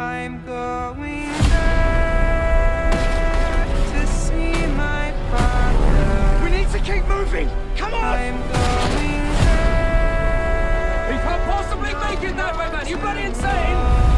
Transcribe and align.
I'm 0.00 0.42
going 0.46 1.28
to 3.92 4.06
see 4.06 4.66
my 4.68 5.12
father. 5.30 6.42
We 6.42 6.50
need 6.56 6.70
to 6.70 6.78
keep 6.78 7.06
moving. 7.06 7.50
Come 7.76 7.92
on. 7.92 8.02
I'm 8.02 8.40
going. 8.40 8.80
We 11.10 11.16
can't 11.22 11.44
possibly 11.44 11.92
make 11.92 12.22
it 12.30 12.34
that 12.38 12.56
way, 12.56 12.70
man. 12.72 12.86
You 12.88 12.96
bloody 12.96 13.24
insane. 13.24 14.10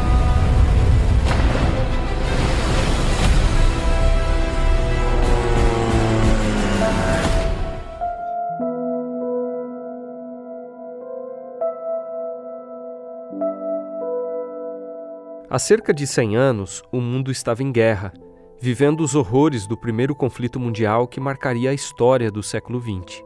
Há 15.53 15.59
cerca 15.59 15.93
de 15.93 16.07
100 16.07 16.35
anos, 16.35 16.81
o 16.91 16.99
mundo 16.99 17.29
estava 17.29 17.61
em 17.61 17.71
guerra, 17.71 18.11
vivendo 18.59 19.01
os 19.01 19.13
horrores 19.13 19.67
do 19.67 19.77
primeiro 19.77 20.15
conflito 20.15 20.59
mundial 20.59 21.07
que 21.07 21.19
marcaria 21.19 21.69
a 21.69 21.73
história 21.75 22.31
do 22.31 22.41
século 22.41 22.81
XX. 22.81 23.23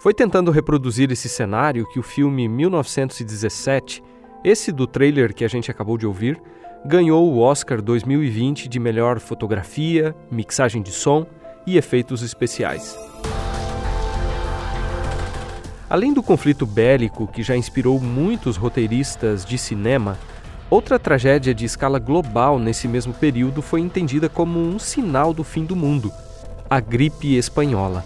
Foi 0.00 0.14
tentando 0.14 0.50
reproduzir 0.50 1.12
esse 1.12 1.28
cenário 1.28 1.86
que 1.90 1.98
o 1.98 2.02
filme 2.02 2.48
1917, 2.48 4.02
esse 4.42 4.72
do 4.72 4.86
trailer 4.86 5.34
que 5.34 5.44
a 5.44 5.48
gente 5.48 5.70
acabou 5.70 5.98
de 5.98 6.06
ouvir, 6.06 6.40
ganhou 6.86 7.30
o 7.30 7.38
Oscar 7.38 7.82
2020 7.82 8.66
de 8.66 8.80
melhor 8.80 9.20
fotografia, 9.20 10.16
mixagem 10.30 10.80
de 10.80 10.90
som 10.90 11.26
e 11.66 11.76
efeitos 11.76 12.22
especiais. 12.22 12.98
Além 15.90 16.14
do 16.14 16.22
conflito 16.22 16.64
bélico 16.64 17.26
que 17.26 17.42
já 17.42 17.54
inspirou 17.54 18.00
muitos 18.00 18.56
roteiristas 18.56 19.44
de 19.44 19.58
cinema, 19.58 20.16
Outra 20.68 20.98
tragédia 20.98 21.54
de 21.54 21.64
escala 21.64 21.98
global 21.98 22.58
nesse 22.58 22.88
mesmo 22.88 23.14
período 23.14 23.62
foi 23.62 23.80
entendida 23.80 24.28
como 24.28 24.58
um 24.58 24.78
sinal 24.78 25.32
do 25.32 25.44
fim 25.44 25.64
do 25.64 25.76
mundo: 25.76 26.12
a 26.68 26.80
gripe 26.80 27.36
espanhola. 27.36 28.04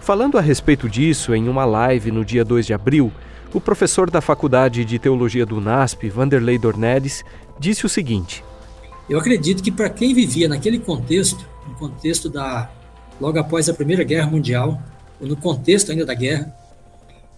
Falando 0.00 0.38
a 0.38 0.40
respeito 0.40 0.88
disso 0.88 1.34
em 1.34 1.48
uma 1.48 1.64
live 1.64 2.12
no 2.12 2.24
dia 2.24 2.44
2 2.44 2.66
de 2.66 2.74
abril, 2.74 3.10
o 3.52 3.60
professor 3.60 4.08
da 4.08 4.20
Faculdade 4.20 4.84
de 4.84 4.98
Teologia 4.98 5.44
do 5.44 5.56
UNASP, 5.56 6.08
Vanderlei 6.08 6.58
Dornelles, 6.58 7.24
disse 7.58 7.84
o 7.84 7.88
seguinte: 7.88 8.44
Eu 9.08 9.18
acredito 9.18 9.62
que 9.62 9.72
para 9.72 9.90
quem 9.90 10.14
vivia 10.14 10.48
naquele 10.48 10.78
contexto, 10.78 11.44
no 11.66 11.74
contexto 11.74 12.28
da 12.28 12.70
logo 13.20 13.38
após 13.38 13.68
a 13.68 13.74
Primeira 13.74 14.04
Guerra 14.04 14.28
Mundial, 14.28 14.80
ou 15.20 15.26
no 15.26 15.36
contexto 15.36 15.90
ainda 15.90 16.04
da 16.04 16.14
guerra, 16.14 16.54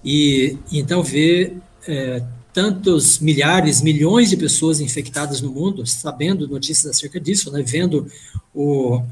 e, 0.04 0.58
e 0.70 0.78
então 0.78 1.02
ver 1.02 1.58
é, 1.88 2.22
tantos 2.56 3.18
milhares, 3.18 3.82
milhões 3.82 4.30
de 4.30 4.36
pessoas 4.38 4.80
infectadas 4.80 5.42
no 5.42 5.50
mundo, 5.50 5.86
sabendo 5.86 6.48
notícias 6.48 6.86
acerca 6.86 7.20
disso, 7.20 7.52
né, 7.52 7.62
vendo 7.62 8.10
o, 8.54 9.02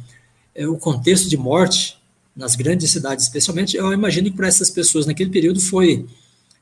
é, 0.55 0.67
o 0.67 0.78
contexto 0.78 1.28
de 1.28 1.36
morte 1.36 1.98
nas 2.34 2.56
grandes 2.56 2.91
cidades, 2.91 3.27
especialmente, 3.27 3.77
eu 3.77 3.92
imagino 3.92 4.31
que 4.31 4.36
para 4.39 4.48
essas 4.48 4.70
pessoas 4.70 5.05
naquele 5.05 5.28
período 5.28 5.61
foi 5.61 6.06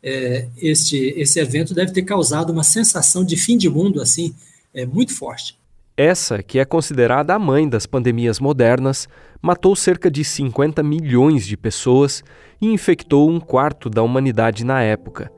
é, 0.02 0.48
este 0.56 0.96
esse 1.16 1.38
evento 1.38 1.72
deve 1.72 1.92
ter 1.92 2.02
causado 2.02 2.50
uma 2.50 2.64
sensação 2.64 3.24
de 3.24 3.36
fim 3.36 3.56
de 3.56 3.68
mundo 3.68 4.02
assim 4.02 4.34
é, 4.74 4.84
muito 4.84 5.14
forte. 5.14 5.56
Essa, 5.96 6.42
que 6.42 6.58
é 6.58 6.64
considerada 6.64 7.32
a 7.32 7.38
mãe 7.38 7.68
das 7.68 7.86
pandemias 7.86 8.40
modernas, 8.40 9.08
matou 9.40 9.76
cerca 9.76 10.10
de 10.10 10.24
50 10.24 10.82
milhões 10.82 11.46
de 11.46 11.56
pessoas 11.56 12.24
e 12.60 12.66
infectou 12.66 13.30
um 13.30 13.38
quarto 13.38 13.88
da 13.88 14.02
humanidade 14.02 14.64
na 14.64 14.82
época. 14.82 15.30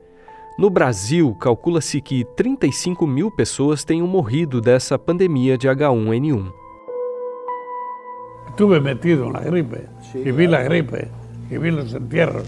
No 0.57 0.69
Brasil, 0.69 1.35
calcula-se 1.35 1.99
que 1.99 2.23
35 2.23 3.05
mil 3.05 3.29
pessoas 3.29 3.83
tenham 3.83 4.07
morrido 4.07 4.61
dessa 4.61 4.97
pandemia 4.97 5.57
de 5.57 5.67
H1N1. 5.67 6.49
Estuve 8.47 8.79
metido 8.79 9.29
na 9.29 9.41
gripe, 9.41 9.81
e 10.15 10.31
vi 10.31 10.55
a 10.55 10.63
gripe, 10.63 11.09
e 11.51 11.59
vi 11.59 11.71
os 11.71 11.93
entierros. 11.93 12.47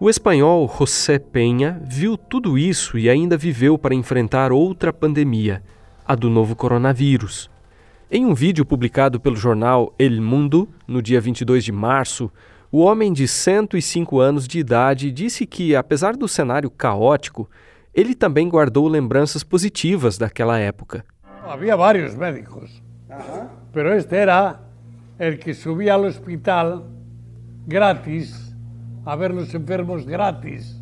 O 0.00 0.08
espanhol 0.08 0.66
José 0.78 1.18
Penha 1.18 1.78
viu 1.84 2.16
tudo 2.16 2.56
isso 2.56 2.98
e 2.98 3.10
ainda 3.10 3.36
viveu 3.36 3.76
para 3.76 3.94
enfrentar 3.94 4.50
outra 4.50 4.90
pandemia, 4.90 5.62
a 6.06 6.14
do 6.14 6.30
novo 6.30 6.56
coronavírus. 6.56 7.50
Em 8.10 8.24
um 8.24 8.32
vídeo 8.32 8.64
publicado 8.64 9.20
pelo 9.20 9.36
jornal 9.36 9.92
El 9.98 10.22
Mundo, 10.22 10.66
no 10.88 11.02
dia 11.02 11.20
22 11.20 11.64
de 11.64 11.72
março, 11.72 12.32
o 12.76 12.80
homem 12.80 13.10
de 13.10 13.26
105 13.26 14.20
anos 14.20 14.46
de 14.46 14.58
idade 14.58 15.10
disse 15.10 15.46
que, 15.46 15.74
apesar 15.74 16.14
do 16.14 16.28
cenário 16.28 16.68
caótico, 16.68 17.48
ele 17.94 18.14
também 18.14 18.50
guardou 18.50 18.86
lembranças 18.86 19.42
positivas 19.42 20.18
daquela 20.18 20.58
época. 20.58 21.02
Havia 21.42 21.74
vários 21.74 22.14
médicos, 22.14 22.82
mas 23.08 23.96
este 23.96 24.16
era 24.16 24.60
o 25.18 25.38
que 25.38 25.54
subia 25.54 25.94
ao 25.94 26.04
hospital 26.04 26.86
gratis 27.66 28.54
a 29.06 29.16
ver 29.16 29.32
os 29.32 29.54
enfermos 29.54 30.04
gratis. 30.04 30.78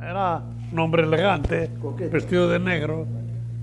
Era 0.00 0.42
um 0.72 0.80
homem 0.80 1.02
elegante, 1.02 1.70
vestido 2.10 2.48
de 2.48 2.58
negro, 2.58 3.06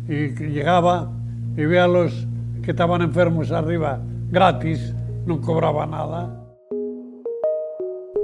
e 0.07 0.29
que 0.29 0.53
chegava 0.53 1.11
e 1.57 1.67
via 1.67 1.85
los 1.85 2.13
que 2.63 2.71
estavam 2.71 3.03
enfermos 3.03 3.51
arriba 3.51 4.01
gratis, 4.31 4.95
não 5.27 5.41
cobrava 5.41 5.85
nada. 5.85 6.44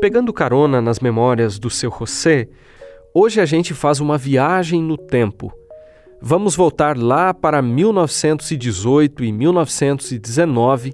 Pegando 0.02 0.34
carona 0.34 0.82
nas 0.82 1.00
memórias 1.00 1.60
do 1.60 1.70
seu 1.70 1.92
José, 1.92 2.50
hoje 3.14 3.40
a 3.40 3.46
gente 3.46 3.72
faz 3.72 4.00
uma 4.00 4.18
viagem 4.18 4.82
no 4.82 4.98
tempo. 4.98 5.54
Vamos 6.20 6.56
voltar 6.56 6.98
lá 6.98 7.36
para 7.36 7.62
1918 7.62 9.24
e 9.24 9.32
1919 9.32 10.92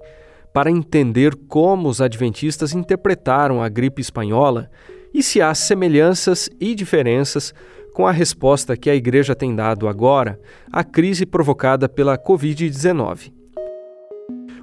para 0.53 0.69
entender 0.69 1.33
como 1.47 1.87
os 1.87 2.01
adventistas 2.01 2.73
interpretaram 2.73 3.63
a 3.63 3.69
gripe 3.69 4.01
espanhola 4.01 4.69
e 5.13 5.23
se 5.23 5.41
há 5.41 5.55
semelhanças 5.55 6.49
e 6.59 6.75
diferenças 6.75 7.53
com 7.93 8.05
a 8.05 8.11
resposta 8.11 8.75
que 8.75 8.89
a 8.89 8.95
igreja 8.95 9.33
tem 9.33 9.55
dado 9.55 9.87
agora 9.87 10.37
à 10.69 10.83
crise 10.83 11.25
provocada 11.25 11.87
pela 11.87 12.17
Covid-19. 12.17 13.36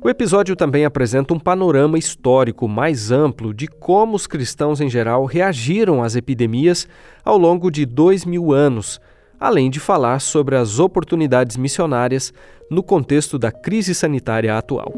O 0.04 0.08
episódio 0.10 0.54
também 0.54 0.84
apresenta 0.84 1.32
um 1.32 1.38
panorama 1.38 1.96
histórico 1.96 2.68
mais 2.68 3.10
amplo 3.10 3.54
de 3.54 3.66
como 3.66 4.14
os 4.14 4.26
cristãos 4.26 4.78
em 4.82 4.90
geral 4.90 5.24
reagiram 5.24 6.02
às 6.02 6.14
epidemias 6.14 6.86
ao 7.24 7.38
longo 7.38 7.70
de 7.70 7.86
dois 7.86 8.22
mil 8.26 8.52
anos, 8.52 9.00
além 9.40 9.70
de 9.70 9.80
falar 9.80 10.20
sobre 10.20 10.56
as 10.56 10.78
oportunidades 10.78 11.56
missionárias 11.56 12.34
no 12.70 12.82
contexto 12.82 13.38
da 13.38 13.50
crise 13.50 13.94
sanitária 13.94 14.58
atual. 14.58 14.92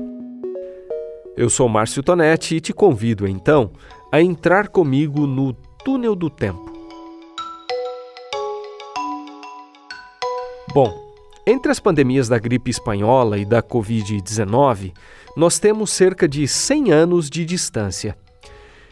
Eu 1.37 1.49
sou 1.49 1.69
Márcio 1.69 2.03
Tonetti 2.03 2.56
e 2.56 2.61
te 2.61 2.73
convido 2.73 3.28
então 3.28 3.71
a 4.11 4.21
entrar 4.21 4.67
comigo 4.67 5.25
no 5.25 5.53
túnel 5.84 6.17
do 6.17 6.28
tempo. 6.28 6.73
Bom, 10.75 11.06
entre 11.46 11.70
as 11.70 11.78
pandemias 11.78 12.28
da 12.28 12.38
gripe 12.38 12.72
espanhola 12.72 13.38
e 13.38 13.44
da 13.44 13.62
Covid-19, 13.62 14.92
nós 15.36 15.60
temos 15.60 15.92
cerca 15.92 16.26
de 16.26 16.48
100 16.48 16.90
anos 16.90 17.30
de 17.30 17.44
distância. 17.44 18.18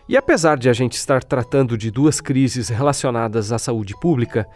E 0.08 0.16
apesar 0.16 0.56
de 0.56 0.68
a 0.68 0.72
gente 0.72 0.92
estar 0.92 1.24
tratando 1.24 1.76
de 1.76 1.90
duas 1.90 2.20
crises 2.20 2.68
relacionadas 2.68 3.50
à 3.50 3.58
saúde 3.58 3.98
pública, 4.00 4.46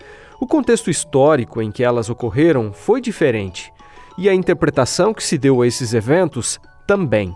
o 0.41 0.47
contexto 0.47 0.91
histórico 0.91 1.61
em 1.61 1.73
que 1.73 1.83
elas 1.83 2.09
ocorreram 2.09 2.73
foi 2.73 3.01
diferente, 3.01 3.73
e 4.17 4.29
a 4.29 4.35
interpretação 4.35 5.13
que 5.13 5.25
se 5.25 5.37
deu 5.37 5.63
a 5.63 5.67
esses 5.67 5.93
eventos 5.93 6.61
também. 6.87 7.35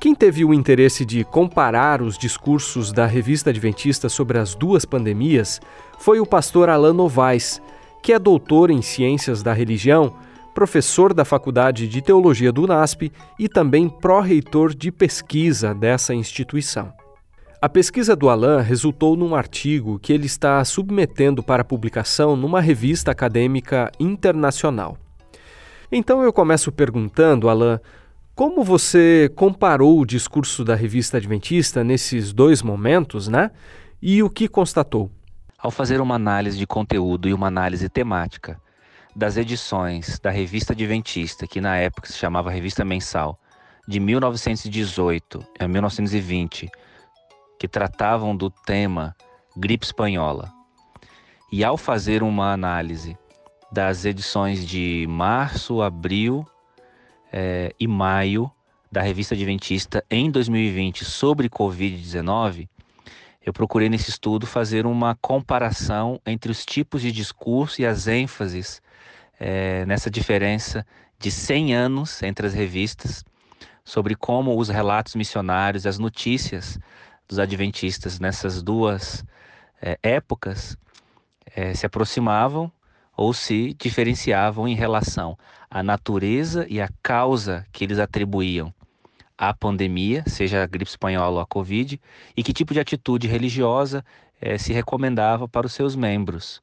Quem 0.00 0.14
teve 0.14 0.44
o 0.44 0.54
interesse 0.54 1.04
de 1.04 1.22
comparar 1.22 2.00
os 2.00 2.16
discursos 2.18 2.90
da 2.90 3.06
revista 3.06 3.50
Adventista 3.50 4.08
sobre 4.08 4.38
as 4.38 4.54
duas 4.54 4.84
pandemias 4.84 5.60
foi 5.98 6.18
o 6.18 6.26
pastor 6.26 6.70
Alan 6.70 6.94
Novaes, 6.94 7.60
que 8.02 8.12
é 8.12 8.18
doutor 8.18 8.70
em 8.70 8.82
Ciências 8.82 9.42
da 9.42 9.52
Religião, 9.52 10.14
professor 10.54 11.14
da 11.14 11.24
Faculdade 11.24 11.88
de 11.88 12.02
Teologia 12.02 12.52
do 12.52 12.64
UNASP 12.64 13.12
e 13.38 13.48
também 13.48 13.88
pró-reitor 13.88 14.74
de 14.74 14.90
pesquisa 14.90 15.74
dessa 15.74 16.14
instituição. 16.14 16.92
A 17.62 17.68
pesquisa 17.68 18.16
do 18.16 18.30
Alain 18.30 18.62
resultou 18.62 19.16
num 19.16 19.34
artigo 19.34 19.98
que 19.98 20.12
ele 20.12 20.24
está 20.24 20.64
submetendo 20.64 21.42
para 21.42 21.62
publicação 21.62 22.34
numa 22.34 22.60
revista 22.60 23.10
acadêmica 23.10 23.92
internacional. 24.00 24.96
Então 25.92 26.22
eu 26.22 26.32
começo 26.32 26.72
perguntando, 26.72 27.50
Alain, 27.50 27.78
como 28.34 28.64
você 28.64 29.30
comparou 29.36 30.00
o 30.00 30.06
discurso 30.06 30.64
da 30.64 30.74
revista 30.74 31.18
Adventista 31.18 31.84
nesses 31.84 32.32
dois 32.32 32.62
momentos, 32.62 33.28
né? 33.28 33.50
E 34.00 34.22
o 34.22 34.30
que 34.30 34.48
constatou? 34.48 35.10
Ao 35.62 35.70
fazer 35.70 36.00
uma 36.00 36.14
análise 36.14 36.56
de 36.56 36.66
conteúdo 36.66 37.28
e 37.28 37.34
uma 37.34 37.48
análise 37.48 37.86
temática 37.86 38.58
das 39.14 39.36
edições 39.36 40.18
da 40.18 40.30
Revista 40.30 40.72
Adventista, 40.72 41.46
que 41.46 41.60
na 41.60 41.76
época 41.76 42.10
se 42.10 42.16
chamava 42.16 42.50
Revista 42.50 42.82
Mensal, 42.82 43.38
de 43.86 44.00
1918 44.00 45.44
a 45.58 45.68
1920, 45.68 46.70
que 47.58 47.68
tratavam 47.68 48.34
do 48.34 48.48
tema 48.48 49.14
gripe 49.54 49.84
espanhola, 49.84 50.50
e 51.52 51.62
ao 51.62 51.76
fazer 51.76 52.22
uma 52.22 52.52
análise 52.52 53.18
das 53.70 54.06
edições 54.06 54.66
de 54.66 55.04
março, 55.10 55.82
abril 55.82 56.46
é, 57.30 57.74
e 57.78 57.86
maio 57.86 58.50
da 58.90 59.02
Revista 59.02 59.34
Adventista 59.34 60.02
em 60.10 60.30
2020 60.30 61.04
sobre 61.04 61.50
Covid-19, 61.50 62.66
eu 63.44 63.52
procurei 63.52 63.88
nesse 63.88 64.10
estudo 64.10 64.46
fazer 64.46 64.86
uma 64.86 65.16
comparação 65.16 66.20
entre 66.26 66.52
os 66.52 66.64
tipos 66.64 67.00
de 67.00 67.10
discurso 67.10 67.80
e 67.80 67.86
as 67.86 68.06
ênfases 68.06 68.82
é, 69.38 69.86
nessa 69.86 70.10
diferença 70.10 70.86
de 71.18 71.30
100 71.30 71.74
anos 71.74 72.22
entre 72.22 72.46
as 72.46 72.52
revistas, 72.52 73.24
sobre 73.82 74.14
como 74.14 74.58
os 74.58 74.68
relatos 74.68 75.14
missionários, 75.14 75.86
as 75.86 75.98
notícias 75.98 76.78
dos 77.26 77.38
adventistas 77.38 78.20
nessas 78.20 78.62
duas 78.62 79.24
é, 79.80 79.98
épocas 80.02 80.76
é, 81.56 81.72
se 81.74 81.86
aproximavam 81.86 82.70
ou 83.16 83.32
se 83.32 83.74
diferenciavam 83.74 84.68
em 84.68 84.74
relação 84.74 85.36
à 85.70 85.82
natureza 85.82 86.66
e 86.68 86.80
à 86.80 86.88
causa 87.02 87.66
que 87.72 87.84
eles 87.84 87.98
atribuíam 87.98 88.72
à 89.40 89.54
pandemia, 89.54 90.22
seja 90.26 90.62
a 90.62 90.66
gripe 90.66 90.90
espanhola 90.90 91.36
ou 91.36 91.40
a 91.40 91.46
Covid, 91.46 91.98
e 92.36 92.42
que 92.42 92.52
tipo 92.52 92.74
de 92.74 92.80
atitude 92.80 93.26
religiosa 93.26 94.04
eh, 94.38 94.58
se 94.58 94.70
recomendava 94.70 95.48
para 95.48 95.66
os 95.66 95.72
seus 95.72 95.96
membros. 95.96 96.62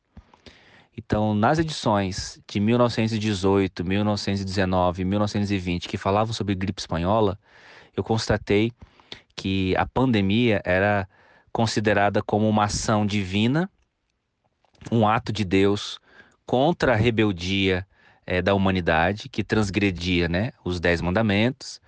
Então, 0.95 1.33
nas 1.33 1.57
edições 1.57 2.39
de 2.47 2.59
1918, 2.59 3.83
1919 3.83 5.01
e 5.01 5.06
1920 5.06 5.88
que 5.88 5.97
falavam 5.97 6.33
sobre 6.33 6.53
gripe 6.53 6.79
espanhola, 6.79 7.39
eu 7.95 8.03
constatei 8.03 8.71
que 9.35 9.75
a 9.75 9.85
pandemia 9.88 10.62
era 10.63 11.09
considerada 11.51 12.21
como 12.21 12.47
uma 12.47 12.65
ação 12.65 13.07
divina, 13.07 13.68
um 14.91 15.07
ato 15.07 15.33
de 15.33 15.44
Deus 15.44 16.00
contra 16.45 16.94
a 16.94 16.95
rebeldia 16.95 17.88
é, 18.24 18.39
da 18.39 18.53
humanidade, 18.53 19.29
que 19.29 19.44
transgredia 19.44 20.29
né, 20.29 20.51
os 20.63 20.79
Dez 20.79 21.01
Mandamentos 21.01 21.81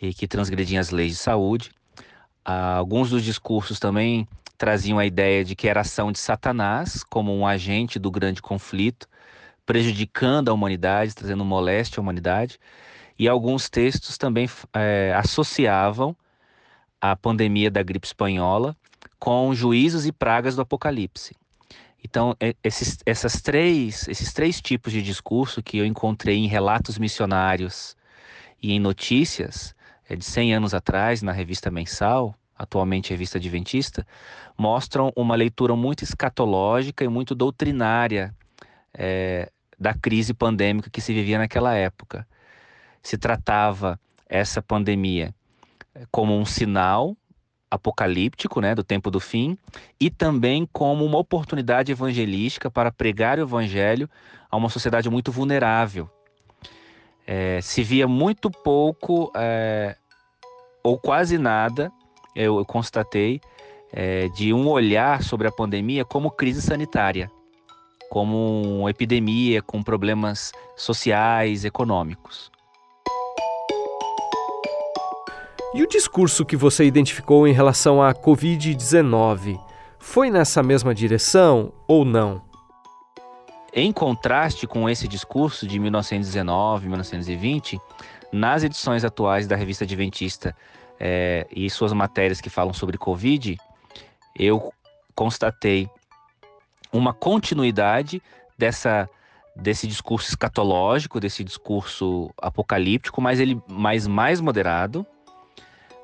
e 0.00 0.14
que 0.14 0.26
transgredia 0.26 0.80
as 0.80 0.90
leis 0.90 1.12
de 1.12 1.18
saúde. 1.18 1.70
Ah, 2.44 2.76
alguns 2.76 3.10
dos 3.10 3.22
discursos 3.22 3.78
também 3.78 4.26
traziam 4.56 4.98
a 4.98 5.06
ideia 5.06 5.44
de 5.44 5.54
que 5.54 5.68
era 5.68 5.80
ação 5.80 6.10
de 6.12 6.18
Satanás 6.18 7.02
como 7.04 7.34
um 7.36 7.46
agente 7.46 7.98
do 7.98 8.10
grande 8.10 8.40
conflito, 8.40 9.08
prejudicando 9.64 10.48
a 10.48 10.52
humanidade, 10.52 11.14
trazendo 11.14 11.44
moléstia 11.44 12.00
à 12.00 12.02
humanidade. 12.02 12.58
E 13.18 13.28
alguns 13.28 13.68
textos 13.68 14.16
também 14.16 14.48
é, 14.74 15.14
associavam 15.16 16.16
a 17.00 17.14
pandemia 17.14 17.70
da 17.70 17.82
gripe 17.82 18.06
espanhola 18.06 18.76
com 19.18 19.54
juízos 19.54 20.06
e 20.06 20.12
pragas 20.12 20.56
do 20.56 20.62
Apocalipse. 20.62 21.34
Então, 22.02 22.34
esses, 22.64 22.98
essas 23.04 23.42
três, 23.42 24.08
esses 24.08 24.32
três 24.32 24.60
tipos 24.60 24.92
de 24.92 25.02
discurso 25.02 25.62
que 25.62 25.76
eu 25.76 25.84
encontrei 25.84 26.36
em 26.36 26.46
relatos 26.46 26.98
missionários 26.98 27.94
e 28.62 28.72
em 28.72 28.80
notícias 28.80 29.74
é, 30.10 30.16
de 30.16 30.24
100 30.24 30.54
anos 30.54 30.74
atrás, 30.74 31.22
na 31.22 31.30
revista 31.30 31.70
mensal, 31.70 32.34
atualmente 32.58 33.10
revista 33.10 33.38
adventista, 33.38 34.04
mostram 34.58 35.12
uma 35.14 35.36
leitura 35.36 35.76
muito 35.76 36.02
escatológica 36.02 37.04
e 37.04 37.08
muito 37.08 37.32
doutrinária 37.32 38.34
é, 38.92 39.50
da 39.78 39.94
crise 39.94 40.34
pandêmica 40.34 40.90
que 40.90 41.00
se 41.00 41.14
vivia 41.14 41.38
naquela 41.38 41.74
época. 41.74 42.26
Se 43.00 43.16
tratava 43.16 43.98
essa 44.28 44.60
pandemia 44.60 45.32
é, 45.94 46.02
como 46.10 46.36
um 46.36 46.44
sinal 46.44 47.16
apocalíptico, 47.70 48.60
né, 48.60 48.74
do 48.74 48.82
tempo 48.82 49.12
do 49.12 49.20
fim, 49.20 49.56
e 50.00 50.10
também 50.10 50.68
como 50.72 51.04
uma 51.04 51.18
oportunidade 51.18 51.92
evangelística 51.92 52.68
para 52.68 52.90
pregar 52.90 53.38
o 53.38 53.42
evangelho 53.42 54.10
a 54.50 54.56
uma 54.56 54.68
sociedade 54.68 55.08
muito 55.08 55.30
vulnerável. 55.30 56.10
É, 57.32 57.60
se 57.60 57.84
via 57.84 58.08
muito 58.08 58.50
pouco 58.50 59.30
é, 59.36 59.94
ou 60.82 60.98
quase 60.98 61.38
nada, 61.38 61.92
eu, 62.34 62.58
eu 62.58 62.64
constatei, 62.64 63.40
é, 63.92 64.26
de 64.30 64.52
um 64.52 64.66
olhar 64.66 65.22
sobre 65.22 65.46
a 65.46 65.52
pandemia 65.52 66.04
como 66.04 66.28
crise 66.32 66.60
sanitária, 66.60 67.30
como 68.10 68.80
uma 68.80 68.90
epidemia 68.90 69.62
com 69.62 69.80
problemas 69.80 70.50
sociais, 70.76 71.64
econômicos. 71.64 72.50
E 75.72 75.84
o 75.84 75.88
discurso 75.88 76.44
que 76.44 76.56
você 76.56 76.84
identificou 76.84 77.46
em 77.46 77.52
relação 77.52 78.02
à 78.02 78.12
Covid-19 78.12 79.56
foi 80.00 80.30
nessa 80.32 80.64
mesma 80.64 80.92
direção 80.92 81.72
ou 81.86 82.04
não? 82.04 82.49
Em 83.72 83.92
contraste 83.92 84.66
com 84.66 84.88
esse 84.88 85.06
discurso 85.06 85.66
de 85.66 85.78
1919, 85.78 86.88
1920, 86.88 87.80
nas 88.32 88.64
edições 88.64 89.04
atuais 89.04 89.46
da 89.46 89.54
revista 89.54 89.84
Adventista 89.84 90.56
é, 90.98 91.46
e 91.54 91.70
suas 91.70 91.92
matérias 91.92 92.40
que 92.40 92.50
falam 92.50 92.72
sobre 92.72 92.98
Covid, 92.98 93.56
eu 94.36 94.72
constatei 95.14 95.88
uma 96.92 97.12
continuidade 97.12 98.22
dessa 98.58 99.08
desse 99.54 99.86
discurso 99.86 100.28
escatológico, 100.28 101.20
desse 101.20 101.42
discurso 101.44 102.30
apocalíptico, 102.40 103.20
mas 103.20 103.40
ele 103.40 103.60
mais 103.68 104.06
mais 104.06 104.40
moderado, 104.40 105.06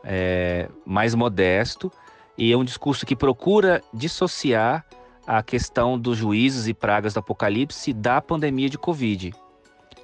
é, 0.05 0.69
mais 0.85 1.15
modesto, 1.15 1.91
e 2.37 2.53
é 2.53 2.57
um 2.57 2.65
discurso 2.65 3.07
que 3.07 3.17
procura 3.17 3.83
dissociar 3.95 4.85
a 5.26 5.43
questão 5.43 5.99
dos 5.99 6.17
juízos 6.17 6.69
e 6.69 6.75
pragas 6.75 7.14
do 7.14 7.20
Apocalipse 7.20 7.93
da 7.93 8.20
pandemia 8.20 8.70
de 8.70 8.78
Covid. 8.78 9.34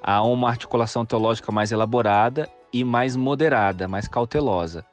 Há 0.02 0.22
uma 0.22 0.48
articulação 0.48 1.06
teológica 1.06 1.52
mais 1.52 1.70
elaborada 1.70 2.48
e 2.72 2.82
mais 2.82 3.14
moderada, 3.14 3.86
mais 3.86 4.08
cautelosa. 4.08 4.84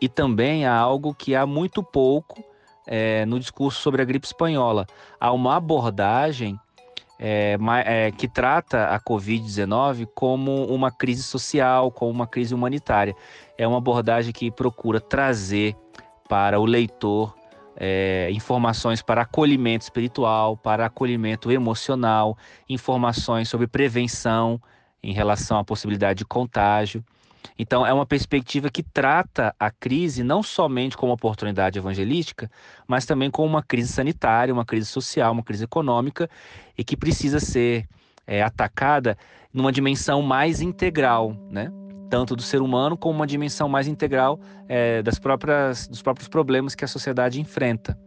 E 0.00 0.08
também 0.08 0.64
há 0.64 0.74
algo 0.74 1.14
que 1.14 1.34
há 1.34 1.44
muito 1.44 1.82
pouco 1.82 2.42
é, 2.86 3.26
no 3.26 3.38
discurso 3.38 3.80
sobre 3.80 4.00
a 4.00 4.04
gripe 4.04 4.26
espanhola. 4.26 4.86
Há 5.20 5.30
uma 5.32 5.56
abordagem 5.56 6.58
é, 7.18 7.56
é, 7.84 8.10
que 8.10 8.26
trata 8.26 8.86
a 8.86 9.00
Covid-19 9.00 10.08
como 10.14 10.64
uma 10.66 10.90
crise 10.90 11.22
social, 11.22 11.90
como 11.90 12.10
uma 12.10 12.26
crise 12.26 12.54
humanitária. 12.54 13.14
É 13.58 13.66
uma 13.66 13.78
abordagem 13.78 14.32
que 14.32 14.50
procura 14.50 15.00
trazer 15.00 15.76
para 16.28 16.58
o 16.58 16.64
leitor 16.64 17.34
é, 17.76 18.28
informações 18.32 19.02
para 19.02 19.22
acolhimento 19.22 19.84
espiritual, 19.84 20.56
para 20.56 20.86
acolhimento 20.86 21.50
emocional, 21.50 22.36
informações 22.68 23.48
sobre 23.48 23.66
prevenção 23.66 24.60
em 25.02 25.12
relação 25.12 25.58
à 25.58 25.64
possibilidade 25.64 26.18
de 26.18 26.24
contágio. 26.24 27.04
Então, 27.58 27.86
é 27.86 27.92
uma 27.92 28.06
perspectiva 28.06 28.70
que 28.70 28.82
trata 28.82 29.54
a 29.60 29.70
crise 29.70 30.24
não 30.24 30.42
somente 30.42 30.96
como 30.96 31.12
oportunidade 31.12 31.78
evangelística, 31.78 32.50
mas 32.86 33.04
também 33.04 33.30
como 33.30 33.48
uma 33.48 33.62
crise 33.62 33.92
sanitária, 33.92 34.52
uma 34.52 34.64
crise 34.64 34.86
social, 34.86 35.32
uma 35.32 35.42
crise 35.42 35.64
econômica 35.64 36.28
e 36.76 36.82
que 36.82 36.96
precisa 36.96 37.38
ser 37.38 37.86
é, 38.26 38.42
atacada 38.42 39.16
numa 39.52 39.70
dimensão 39.70 40.22
mais 40.22 40.60
integral, 40.60 41.36
né? 41.50 41.70
Tanto 42.14 42.36
do 42.36 42.42
ser 42.42 42.62
humano 42.62 42.96
como 42.96 43.16
uma 43.16 43.26
dimensão 43.26 43.68
mais 43.68 43.88
integral 43.88 44.38
é, 44.68 45.02
das 45.02 45.18
próprias, 45.18 45.88
dos 45.88 46.00
próprios 46.00 46.28
problemas 46.28 46.72
que 46.76 46.84
a 46.84 46.86
sociedade 46.86 47.40
enfrenta. 47.40 47.98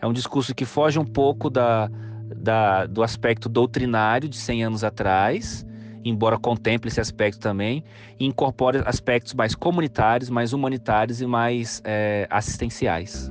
É 0.00 0.06
um 0.06 0.14
discurso 0.14 0.54
que 0.54 0.64
foge 0.64 0.98
um 0.98 1.04
pouco 1.04 1.50
da, 1.50 1.90
da, 2.34 2.86
do 2.86 3.02
aspecto 3.02 3.46
doutrinário 3.46 4.30
de 4.30 4.38
100 4.38 4.64
anos 4.64 4.82
atrás, 4.82 5.66
embora 6.02 6.38
contemple 6.38 6.88
esse 6.88 7.02
aspecto 7.02 7.38
também, 7.38 7.84
e 8.18 8.24
incorpore 8.24 8.78
aspectos 8.86 9.34
mais 9.34 9.54
comunitários, 9.54 10.30
mais 10.30 10.54
humanitários 10.54 11.20
e 11.20 11.26
mais 11.26 11.82
é, 11.84 12.26
assistenciais. 12.30 13.28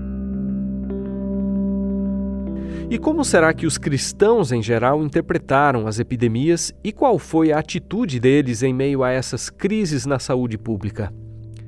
E 2.93 2.99
como 2.99 3.25
será 3.25 3.51
que 3.55 3.65
os 3.65 3.75
cristãos 3.75 4.51
em 4.51 4.61
geral 4.61 5.03
interpretaram 5.03 5.87
as 5.87 5.97
epidemias 5.97 6.71
e 6.83 6.91
qual 6.91 7.17
foi 7.17 7.51
a 7.51 7.57
atitude 7.57 8.19
deles 8.19 8.61
em 8.61 8.71
meio 8.71 9.03
a 9.03 9.09
essas 9.09 9.49
crises 9.49 10.05
na 10.05 10.19
saúde 10.19 10.59
pública? 10.59 11.11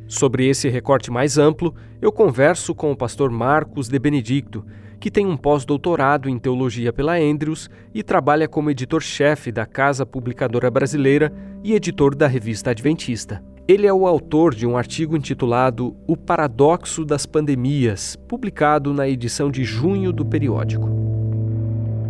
Sobre 0.07 0.47
esse 0.47 0.69
recorte 0.69 1.09
mais 1.09 1.39
amplo, 1.39 1.73
eu 1.99 2.11
converso 2.11 2.75
com 2.75 2.91
o 2.91 2.95
pastor 2.95 3.31
Marcos 3.31 3.87
de 3.87 3.97
Benedicto, 3.97 4.63
que 4.99 5.09
tem 5.09 5.25
um 5.25 5.35
pós-doutorado 5.35 6.29
em 6.29 6.37
teologia 6.37 6.93
pela 6.93 7.17
Andrews 7.17 7.71
e 7.91 8.03
trabalha 8.03 8.47
como 8.47 8.69
editor-chefe 8.69 9.51
da 9.51 9.65
Casa 9.65 10.05
Publicadora 10.05 10.69
Brasileira 10.69 11.33
e 11.63 11.73
editor 11.73 12.13
da 12.13 12.27
Revista 12.27 12.69
Adventista. 12.69 13.43
Ele 13.67 13.87
é 13.87 13.93
o 13.93 14.05
autor 14.05 14.53
de 14.53 14.67
um 14.67 14.77
artigo 14.77 15.17
intitulado 15.17 15.95
O 16.05 16.15
Paradoxo 16.15 17.03
das 17.03 17.25
Pandemias, 17.25 18.15
publicado 18.27 18.93
na 18.93 19.09
edição 19.09 19.49
de 19.49 19.63
junho 19.63 20.13
do 20.13 20.23
periódico. 20.23 20.87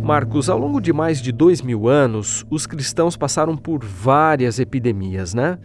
Marcos, 0.02 0.50
ao 0.50 0.58
longo 0.58 0.82
de 0.82 0.92
mais 0.92 1.18
de 1.18 1.32
dois 1.32 1.62
mil 1.62 1.88
anos, 1.88 2.44
os 2.50 2.66
cristãos 2.66 3.16
passaram 3.16 3.56
por 3.56 3.82
várias 3.82 4.58
epidemias, 4.58 5.32
né? 5.32 5.58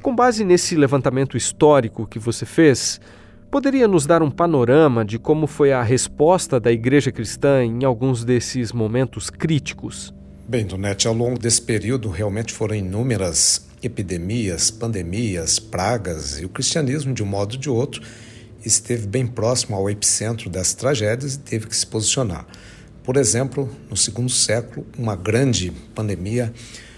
Com 0.00 0.16
base 0.16 0.44
nesse 0.44 0.74
levantamento 0.74 1.36
histórico 1.36 2.06
que 2.06 2.18
você 2.18 2.46
fez, 2.46 2.98
poderia 3.50 3.86
nos 3.86 4.06
dar 4.06 4.22
um 4.22 4.30
panorama 4.30 5.04
de 5.04 5.18
como 5.18 5.46
foi 5.46 5.72
a 5.72 5.82
resposta 5.82 6.58
da 6.58 6.72
igreja 6.72 7.12
cristã 7.12 7.62
em 7.62 7.84
alguns 7.84 8.24
desses 8.24 8.72
momentos 8.72 9.28
críticos? 9.28 10.14
Bem, 10.48 10.64
Donete, 10.64 11.06
ao 11.06 11.12
longo 11.12 11.38
desse 11.38 11.60
período 11.60 12.08
realmente 12.08 12.54
foram 12.54 12.74
inúmeras 12.74 13.67
epidemias, 13.82 14.70
pandemias, 14.70 15.58
pragas 15.58 16.38
e 16.38 16.44
o 16.44 16.48
cristianismo, 16.48 17.14
de 17.14 17.22
um 17.22 17.26
modo 17.26 17.54
ou 17.54 17.58
de 17.58 17.70
outro, 17.70 18.02
esteve 18.64 19.06
bem 19.06 19.26
próximo 19.26 19.76
ao 19.76 19.88
epicentro 19.88 20.50
dessas 20.50 20.74
tragédias 20.74 21.34
e 21.34 21.38
teve 21.38 21.66
que 21.66 21.76
se 21.76 21.86
posicionar. 21.86 22.46
Por 23.02 23.16
exemplo, 23.16 23.70
no 23.88 23.96
segundo 23.96 24.30
século, 24.30 24.86
uma 24.98 25.16
grande 25.16 25.72
pandemia 25.94 26.52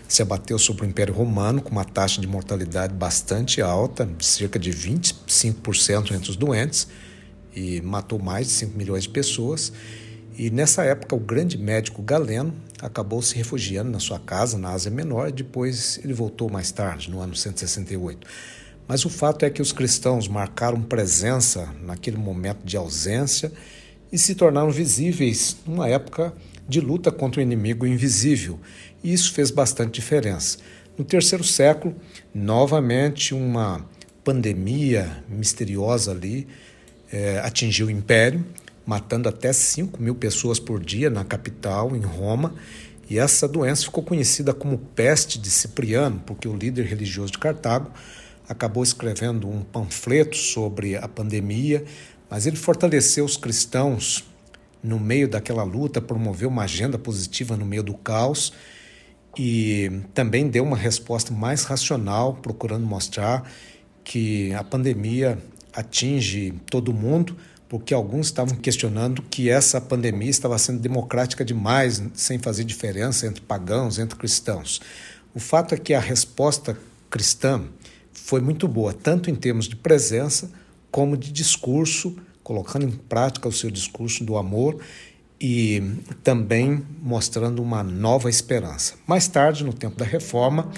se 0.08 0.22
abateu 0.22 0.58
sobre 0.58 0.84
o 0.84 0.88
Império 0.88 1.14
Romano 1.14 1.62
com 1.62 1.70
uma 1.70 1.84
taxa 1.84 2.20
de 2.20 2.26
mortalidade 2.26 2.92
bastante 2.92 3.62
alta, 3.62 4.04
de 4.04 4.26
cerca 4.26 4.58
de 4.58 4.72
25% 4.72 6.10
entre 6.10 6.30
os 6.30 6.36
doentes, 6.36 6.88
e 7.54 7.80
matou 7.80 8.18
mais 8.18 8.48
de 8.48 8.52
5 8.54 8.76
milhões 8.76 9.04
de 9.04 9.10
pessoas. 9.10 9.72
E 10.36 10.50
nessa 10.50 10.84
época, 10.84 11.14
o 11.14 11.20
grande 11.20 11.58
médico 11.58 12.02
Galeno 12.02 12.54
acabou 12.80 13.20
se 13.20 13.36
refugiando 13.36 13.90
na 13.90 13.98
sua 13.98 14.18
casa, 14.18 14.56
na 14.56 14.70
Ásia 14.70 14.90
Menor, 14.90 15.28
e 15.28 15.32
depois 15.32 16.00
ele 16.02 16.12
voltou 16.12 16.48
mais 16.50 16.70
tarde, 16.70 17.10
no 17.10 17.20
ano 17.20 17.34
168. 17.34 18.26
Mas 18.86 19.04
o 19.04 19.10
fato 19.10 19.44
é 19.44 19.50
que 19.50 19.62
os 19.62 19.72
cristãos 19.72 20.26
marcaram 20.26 20.80
presença 20.80 21.68
naquele 21.82 22.16
momento 22.16 22.64
de 22.64 22.76
ausência 22.76 23.52
e 24.10 24.18
se 24.18 24.34
tornaram 24.34 24.70
visíveis 24.70 25.56
numa 25.66 25.88
época 25.88 26.32
de 26.68 26.80
luta 26.80 27.10
contra 27.10 27.40
o 27.40 27.42
inimigo 27.42 27.86
invisível, 27.86 28.58
e 29.02 29.12
isso 29.12 29.32
fez 29.32 29.50
bastante 29.50 29.92
diferença. 29.94 30.58
No 30.96 31.04
terceiro 31.04 31.42
século, 31.42 31.94
novamente 32.34 33.34
uma 33.34 33.84
pandemia 34.22 35.24
misteriosa 35.28 36.12
ali 36.12 36.46
é, 37.12 37.38
atingiu 37.40 37.86
o 37.86 37.90
império, 37.90 38.44
matando 38.90 39.28
até 39.28 39.52
5 39.52 40.02
mil 40.02 40.16
pessoas 40.16 40.58
por 40.58 40.84
dia 40.84 41.08
na 41.08 41.24
capital, 41.24 41.94
em 41.94 42.00
Roma, 42.00 42.56
e 43.08 43.20
essa 43.20 43.46
doença 43.46 43.84
ficou 43.84 44.02
conhecida 44.02 44.52
como 44.52 44.78
peste 44.78 45.38
de 45.38 45.48
Cipriano, 45.48 46.20
porque 46.26 46.48
o 46.48 46.56
líder 46.56 46.86
religioso 46.86 47.30
de 47.30 47.38
Cartago 47.38 47.92
acabou 48.48 48.82
escrevendo 48.82 49.48
um 49.48 49.62
panfleto 49.62 50.36
sobre 50.36 50.96
a 50.96 51.06
pandemia, 51.06 51.84
mas 52.28 52.48
ele 52.48 52.56
fortaleceu 52.56 53.24
os 53.24 53.36
cristãos 53.36 54.24
no 54.82 54.98
meio 54.98 55.28
daquela 55.28 55.62
luta, 55.62 56.00
promoveu 56.00 56.48
uma 56.48 56.64
agenda 56.64 56.98
positiva 56.98 57.56
no 57.56 57.64
meio 57.64 57.84
do 57.84 57.94
caos 57.94 58.52
e 59.38 60.02
também 60.12 60.48
deu 60.48 60.64
uma 60.64 60.76
resposta 60.76 61.32
mais 61.32 61.62
racional, 61.62 62.34
procurando 62.42 62.84
mostrar 62.84 63.48
que 64.02 64.52
a 64.52 64.64
pandemia 64.64 65.38
atinge 65.72 66.54
todo 66.68 66.92
mundo, 66.92 67.36
porque 67.70 67.94
alguns 67.94 68.26
estavam 68.26 68.56
questionando 68.56 69.22
que 69.22 69.48
essa 69.48 69.80
pandemia 69.80 70.28
estava 70.28 70.58
sendo 70.58 70.80
democrática 70.80 71.44
demais, 71.44 72.02
sem 72.14 72.36
fazer 72.36 72.64
diferença 72.64 73.28
entre 73.28 73.40
pagãos, 73.40 73.96
entre 73.96 74.18
cristãos. 74.18 74.80
O 75.32 75.38
fato 75.38 75.72
é 75.72 75.78
que 75.78 75.94
a 75.94 76.00
resposta 76.00 76.76
cristã 77.08 77.62
foi 78.12 78.40
muito 78.40 78.66
boa, 78.66 78.92
tanto 78.92 79.30
em 79.30 79.36
termos 79.36 79.66
de 79.66 79.76
presença 79.76 80.50
como 80.90 81.16
de 81.16 81.30
discurso, 81.30 82.16
colocando 82.42 82.86
em 82.86 82.90
prática 82.90 83.48
o 83.48 83.52
seu 83.52 83.70
discurso 83.70 84.24
do 84.24 84.36
amor 84.36 84.80
e 85.40 85.80
também 86.24 86.84
mostrando 87.00 87.62
uma 87.62 87.84
nova 87.84 88.28
esperança. 88.28 88.94
Mais 89.06 89.28
tarde, 89.28 89.62
no 89.62 89.72
tempo 89.72 89.96
da 89.96 90.04
Reforma, 90.04 90.72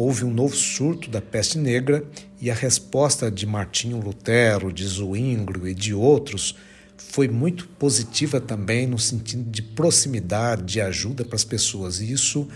houve 0.00 0.24
um 0.24 0.32
novo 0.32 0.56
surto 0.56 1.10
da 1.10 1.20
peste 1.20 1.58
negra 1.58 2.02
e 2.40 2.50
a 2.50 2.54
resposta 2.54 3.30
de 3.30 3.46
Martinho 3.46 4.00
Lutero, 4.00 4.72
de 4.72 4.86
Zwinglio 4.86 5.68
e 5.68 5.74
de 5.74 5.92
outros 5.92 6.56
foi 6.96 7.28
muito 7.28 7.68
positiva 7.68 8.40
também 8.40 8.86
no 8.86 8.98
sentido 8.98 9.50
de 9.50 9.60
proximidade, 9.60 10.62
de 10.62 10.80
ajuda 10.80 11.22
para 11.24 11.36
as 11.36 11.44
pessoas, 11.44 12.00
e 12.00 12.12
isso 12.12 12.48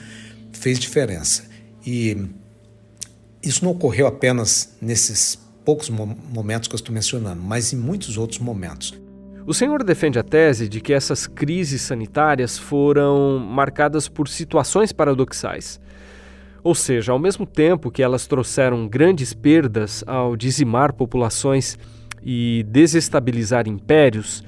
fez 0.53 0.79
diferença. 0.79 1.45
E 1.85 2.17
isso 3.43 3.63
não 3.63 3.73
ocorreu 3.73 4.07
apenas 4.07 4.77
nesses 4.81 5.39
poucos 5.65 5.91
momentos 5.91 6.67
que 6.67 6.75
eu 6.75 6.79
estou 6.79 6.95
mencionando, 6.95 7.43
mas 7.43 7.75
em 7.75 7.77
muitos 7.77 8.17
outros 8.17 8.39
momentos. 8.39 8.95
O 9.47 9.53
senhor 9.53 9.85
defende 9.85 10.19
a 10.19 10.23
tese 10.23 10.67
de 10.67 10.81
que 10.81 10.95
essas 10.95 11.27
crises 11.27 11.83
sanitárias 11.83 12.57
foram 12.57 13.39
marcadas 13.39 14.09
por 14.09 14.29
situações 14.29 14.93
paradoxais. 14.93 15.79
Ou 16.65 16.75
seja, 16.75 17.13
ao 17.13 17.19
mesmo 17.19 17.45
tempo 17.45 17.91
que 17.91 18.03
elas 18.03 18.27
trouxeram 18.27 18.89
grandes 18.89 19.35
perdas 19.35 20.03
ao 20.07 20.35
dizimar 20.35 20.95
populações 20.95 21.79
e 22.23 22.65
desestabilizar 22.71 23.69
impérios, 23.69 24.43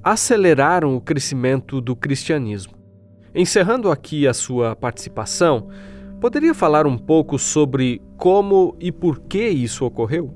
aceleraram 0.00 0.96
o 0.96 1.00
crescimento 1.00 1.80
do 1.80 1.96
cristianismo. 1.96 2.72
Encerrando 3.34 3.90
aqui 3.90 4.28
a 4.28 4.32
sua 4.32 4.76
participação, 4.76 5.68
poderia 6.20 6.54
falar 6.54 6.86
um 6.86 6.96
pouco 6.96 7.36
sobre 7.36 8.00
como 8.16 8.76
e 8.78 8.92
por 8.92 9.18
que 9.18 9.48
isso 9.48 9.84
ocorreu? 9.84 10.32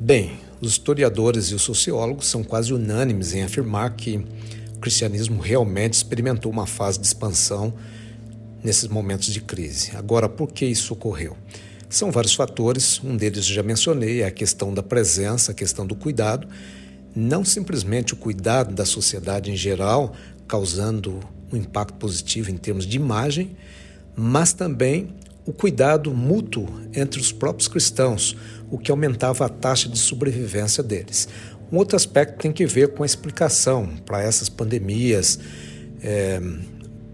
Bem, 0.00 0.32
os 0.62 0.72
historiadores 0.72 1.50
e 1.50 1.54
os 1.54 1.62
sociólogos 1.62 2.26
são 2.26 2.42
quase 2.42 2.72
unânimes 2.72 3.34
em 3.34 3.42
afirmar 3.42 3.94
que 3.94 4.16
o 4.74 4.78
cristianismo 4.80 5.42
realmente 5.42 5.92
experimentou 5.92 6.50
uma 6.50 6.66
fase 6.66 6.98
de 6.98 7.06
expansão 7.06 7.74
nesses 8.62 8.88
momentos 8.88 9.32
de 9.32 9.40
crise. 9.40 9.96
Agora, 9.96 10.28
por 10.28 10.52
que 10.52 10.66
isso 10.66 10.92
ocorreu? 10.92 11.36
São 11.88 12.10
vários 12.10 12.34
fatores, 12.34 13.00
um 13.02 13.16
deles 13.16 13.46
já 13.46 13.62
mencionei, 13.62 14.22
é 14.22 14.26
a 14.26 14.30
questão 14.30 14.74
da 14.74 14.82
presença, 14.82 15.52
a 15.52 15.54
questão 15.54 15.86
do 15.86 15.94
cuidado, 15.94 16.46
não 17.16 17.44
simplesmente 17.44 18.12
o 18.12 18.16
cuidado 18.16 18.74
da 18.74 18.84
sociedade 18.84 19.50
em 19.50 19.56
geral, 19.56 20.14
causando 20.46 21.20
um 21.50 21.56
impacto 21.56 21.94
positivo 21.94 22.50
em 22.50 22.56
termos 22.56 22.86
de 22.86 22.96
imagem, 22.96 23.56
mas 24.14 24.52
também 24.52 25.14
o 25.46 25.52
cuidado 25.52 26.12
mútuo 26.12 26.68
entre 26.94 27.18
os 27.18 27.32
próprios 27.32 27.68
cristãos, 27.68 28.36
o 28.70 28.76
que 28.76 28.90
aumentava 28.90 29.46
a 29.46 29.48
taxa 29.48 29.88
de 29.88 29.98
sobrevivência 29.98 30.82
deles. 30.82 31.26
Um 31.72 31.78
outro 31.78 31.96
aspecto 31.96 32.38
tem 32.38 32.52
que 32.52 32.66
ver 32.66 32.88
com 32.88 33.02
a 33.02 33.06
explicação 33.06 33.86
para 34.04 34.22
essas 34.22 34.50
pandemias, 34.50 35.38
é, 36.02 36.38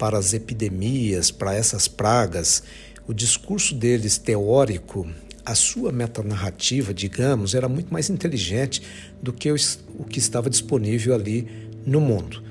para 0.05 0.19
as 0.19 0.35
epidemias, 0.35 1.31
para 1.31 1.55
essas 1.55 1.89
pragas, 1.89 2.63
o 3.09 3.15
discurso 3.15 3.75
deles 3.75 4.19
teórico, 4.19 5.09
a 5.43 5.55
sua 5.55 5.91
metanarrativa, 5.91 6.93
digamos, 6.93 7.55
era 7.55 7.71
muito 7.71 7.91
mais 7.91 8.11
inteligente 8.11 8.83
do 9.23 9.33
que 9.33 9.51
o, 9.51 9.57
que 10.05 10.19
estava 10.19 10.51
disponível 10.51 11.15
ali 11.15 11.49
no 11.87 12.03
mundo. 12.03 12.45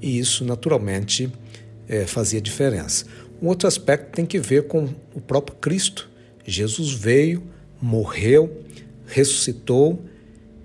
E 0.00 0.20
isso, 0.20 0.44
naturalmente, 0.44 1.32
é, 1.88 2.06
fazia 2.06 2.40
diferença. 2.40 3.06
Um 3.42 3.48
outro 3.48 3.66
aspecto 3.66 4.14
tem 4.14 4.24
que 4.24 4.38
ver 4.38 4.68
com 4.68 4.88
o 5.12 5.20
próprio 5.20 5.56
Cristo. 5.56 6.08
Jesus 6.46 6.92
veio, 6.92 7.42
morreu, 7.82 8.62
ressuscitou 9.04 10.00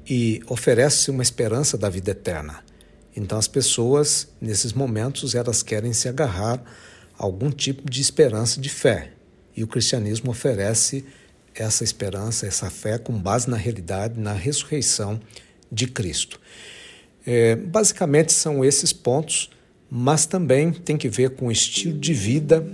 e 0.08 0.42
oferece 0.48 1.10
uma 1.10 1.24
esperança 1.24 1.76
da 1.76 1.90
vida 1.90 2.12
eterna. 2.12 2.65
Então 3.16 3.38
as 3.38 3.48
pessoas, 3.48 4.28
nesses 4.42 4.74
momentos, 4.74 5.36
elas 5.36 5.64
querem 5.64 5.94
se 5.94 6.10
agarrar 6.10 6.62
a 7.18 7.24
algum 7.24 7.50
tipo 7.50 7.90
de 7.90 8.02
esperança 8.02 8.60
de 8.60 8.70
fé. 8.70 9.12
E 9.56 9.64
o 9.64 9.68
cristianismo 9.68 10.32
oferece 10.32 11.06
essa 11.56 11.84
esperança, 11.84 12.46
essa 12.46 12.70
fé 12.70 12.98
com 12.98 13.14
base 13.14 13.50
na 13.50 13.56
realidade, 13.56 14.20
na 14.20 14.34
ressurreição 14.34 15.20
de 15.72 15.88
Cristo. 15.88 16.40
É, 17.26 17.56
basicamente 17.56 18.34
são 18.34 18.64
esses 18.64 18.92
pontos, 18.92 19.50
mas 19.90 20.26
também 20.26 20.72
tem 20.72 20.98
que 20.98 21.08
ver 21.08 21.32
com 21.32 21.48
o 21.48 21.52
estilo 21.52 21.98
de 21.98 22.14
vida 22.14 22.66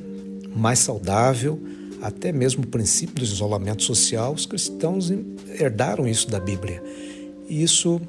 mais 0.56 0.80
saudável, 0.80 1.62
até 2.02 2.32
mesmo 2.32 2.64
o 2.64 2.68
princípio 2.68 3.16
do 3.16 3.24
isolamento 3.24 3.84
social. 3.84 4.34
Os 4.34 4.48
cristãos 4.48 5.12
herdaram 5.60 6.08
isso 6.08 6.28
da 6.28 6.40
Bíblia. 6.40 6.82
E 7.48 7.62
isso, 7.62 8.02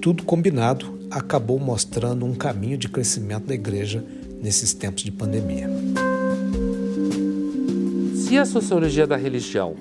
tudo 0.00 0.22
combinado, 0.22 0.95
acabou 1.16 1.58
mostrando 1.58 2.26
um 2.26 2.34
caminho 2.34 2.76
de 2.76 2.90
crescimento 2.90 3.46
da 3.46 3.54
igreja 3.54 4.04
nesses 4.42 4.74
tempos 4.74 5.02
de 5.02 5.10
pandemia. 5.10 5.66
Se 8.14 8.36
a 8.36 8.44
sociologia 8.44 9.06
da 9.06 9.16
religião 9.16 9.76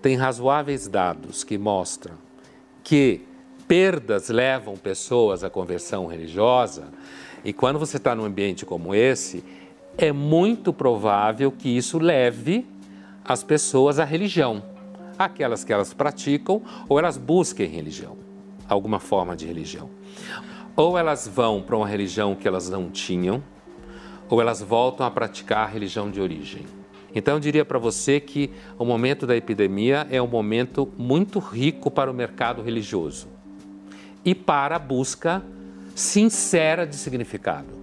tem 0.00 0.16
razoáveis 0.16 0.88
dados 0.88 1.44
que 1.44 1.58
mostram 1.58 2.14
que 2.82 3.20
perdas 3.68 4.30
levam 4.30 4.74
pessoas 4.74 5.44
à 5.44 5.50
conversão 5.50 6.06
religiosa, 6.06 6.84
e 7.44 7.52
quando 7.52 7.78
você 7.78 7.98
está 7.98 8.14
num 8.14 8.24
ambiente 8.24 8.64
como 8.64 8.94
esse, 8.94 9.44
é 9.98 10.10
muito 10.10 10.72
provável 10.72 11.52
que 11.52 11.68
isso 11.68 11.98
leve 11.98 12.66
as 13.22 13.44
pessoas 13.44 13.98
à 13.98 14.04
religião, 14.04 14.62
aquelas 15.18 15.64
que 15.64 15.72
elas 15.72 15.92
praticam 15.92 16.62
ou 16.88 16.98
elas 16.98 17.18
busquem 17.18 17.68
religião, 17.68 18.16
alguma 18.66 18.98
forma 18.98 19.36
de 19.36 19.44
religião. 19.44 19.90
Ou 20.74 20.98
elas 20.98 21.28
vão 21.28 21.60
para 21.62 21.76
uma 21.76 21.86
religião 21.86 22.34
que 22.34 22.48
elas 22.48 22.68
não 22.68 22.90
tinham, 22.90 23.42
ou 24.28 24.40
elas 24.40 24.62
voltam 24.62 25.04
a 25.04 25.10
praticar 25.10 25.66
a 25.66 25.70
religião 25.70 26.10
de 26.10 26.20
origem. 26.20 26.64
Então 27.14 27.34
eu 27.34 27.40
diria 27.40 27.64
para 27.64 27.78
você 27.78 28.18
que 28.18 28.50
o 28.78 28.84
momento 28.84 29.26
da 29.26 29.36
epidemia 29.36 30.06
é 30.10 30.20
um 30.22 30.26
momento 30.26 30.88
muito 30.96 31.38
rico 31.38 31.90
para 31.90 32.10
o 32.10 32.14
mercado 32.14 32.62
religioso 32.62 33.28
e 34.24 34.34
para 34.34 34.76
a 34.76 34.78
busca 34.78 35.42
sincera 35.94 36.86
de 36.86 36.96
significado. 36.96 37.82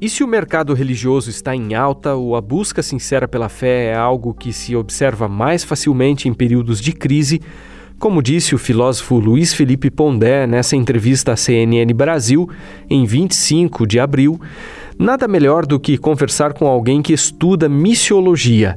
E 0.00 0.08
se 0.08 0.24
o 0.24 0.26
mercado 0.26 0.74
religioso 0.74 1.30
está 1.30 1.54
em 1.54 1.74
alta 1.74 2.14
ou 2.14 2.34
a 2.34 2.40
busca 2.40 2.82
sincera 2.82 3.28
pela 3.28 3.48
fé 3.48 3.86
é 3.86 3.94
algo 3.94 4.34
que 4.34 4.52
se 4.52 4.74
observa 4.74 5.28
mais 5.28 5.62
facilmente 5.62 6.28
em 6.28 6.34
períodos 6.34 6.80
de 6.80 6.92
crise, 6.92 7.40
como 7.98 8.22
disse 8.22 8.54
o 8.54 8.58
filósofo 8.58 9.18
Luiz 9.18 9.54
Felipe 9.54 9.90
Pondé 9.90 10.46
nessa 10.46 10.76
entrevista 10.76 11.32
à 11.32 11.36
CNN 11.36 11.92
Brasil, 11.94 12.48
em 12.88 13.04
25 13.04 13.86
de 13.86 13.98
abril, 13.98 14.40
nada 14.98 15.26
melhor 15.26 15.64
do 15.64 15.80
que 15.80 15.96
conversar 15.96 16.52
com 16.52 16.66
alguém 16.66 17.00
que 17.00 17.12
estuda 17.12 17.68
missiologia, 17.68 18.76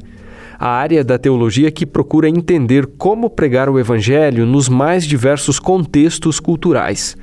a 0.59 0.69
área 0.69 1.03
da 1.03 1.17
teologia 1.17 1.69
que 1.69 1.85
procura 1.85 2.29
entender 2.29 2.87
como 2.97 3.29
pregar 3.29 3.69
o 3.69 3.79
evangelho 3.79 4.45
nos 4.45 4.69
mais 4.69 5.05
diversos 5.05 5.59
contextos 5.59 6.39
culturais. 6.39 7.15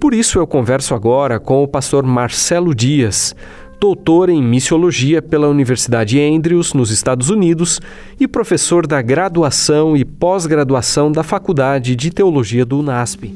Por 0.00 0.12
isso 0.12 0.40
eu 0.40 0.46
converso 0.48 0.96
agora 0.96 1.38
com 1.38 1.62
o 1.62 1.68
pastor 1.68 2.02
Marcelo 2.02 2.74
Dias, 2.74 3.36
doutor 3.82 4.28
em 4.28 4.40
missiologia 4.40 5.20
pela 5.20 5.48
Universidade 5.48 6.20
Andrews, 6.20 6.72
nos 6.72 6.92
Estados 6.92 7.30
Unidos, 7.30 7.80
e 8.20 8.28
professor 8.28 8.86
da 8.86 9.02
graduação 9.02 9.96
e 9.96 10.04
pós-graduação 10.04 11.10
da 11.10 11.24
Faculdade 11.24 11.96
de 11.96 12.12
Teologia 12.12 12.64
do 12.64 12.78
UNASP. 12.78 13.34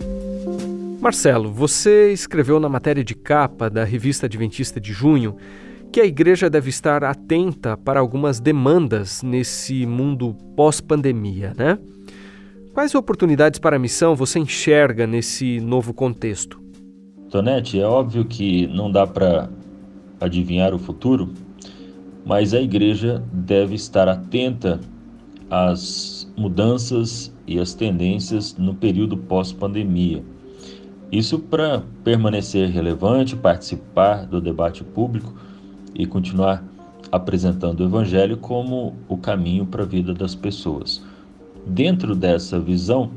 Marcelo, 1.01 1.51
você 1.51 2.13
escreveu 2.13 2.61
na 2.61 2.69
matéria 2.69 3.03
de 3.03 3.13
capa 3.13 3.69
da 3.69 3.83
revista 3.83 4.27
Adventista 4.27 4.81
de 4.81 4.93
junho 4.93 5.35
que 5.93 6.01
a 6.01 6.07
igreja 6.07 6.49
deve 6.49 6.71
estar 6.71 7.03
atenta 7.03 7.77
para 7.77 7.99
algumas 7.99 8.39
demandas 8.39 9.25
nesse 9.25 9.85
mundo 9.85 10.37
pós-pandemia, 10.55 11.55
né? 11.57 11.77
Quais 12.73 12.95
oportunidades 12.95 13.59
para 13.59 13.75
a 13.75 13.81
missão 13.81 14.15
você 14.15 14.39
enxerga 14.39 15.09
nesse 15.09 15.59
novo 15.59 15.93
contexto? 15.93 16.63
Tonete, 17.33 17.81
é 17.81 17.85
óbvio 17.85 18.25
que 18.25 18.69
não 18.69 18.93
dá 18.93 19.09
para 19.09 19.51
adivinhar 20.21 20.75
o 20.75 20.79
futuro, 20.79 21.33
mas 22.25 22.53
a 22.53 22.61
igreja 22.61 23.23
deve 23.33 23.75
estar 23.75 24.09
atenta 24.09 24.81
às 25.51 26.31
mudanças 26.37 27.33
e 27.47 27.59
às 27.59 27.75
tendências 27.75 28.57
no 28.57 28.75
período 28.75 29.17
pós-pandemia. 29.17 30.25
Isso 31.11 31.39
para 31.39 31.85
permanecer 32.03 32.69
relevante, 32.69 33.37
participar 33.37 34.27
do 34.27 34.41
debate 34.41 34.83
público 34.83 35.35
e 35.95 36.05
continuar 36.05 36.65
apresentando 37.13 37.81
o 37.81 37.85
Evangelho 37.85 38.37
como 38.37 38.97
o 39.09 39.17
caminho 39.17 39.65
para 39.65 39.85
a 39.85 39.87
vida 39.87 40.13
das 40.13 40.35
pessoas. 40.35 41.03
Dentro 41.65 42.15
dessa 42.15 42.59
visão, 42.59 43.11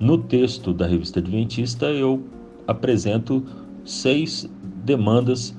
no 0.00 0.18
texto 0.18 0.72
da 0.72 0.86
revista 0.86 1.20
Adventista, 1.20 1.86
eu 1.86 2.24
apresento 2.66 3.44
seis 3.84 4.50
demandas 4.84 5.54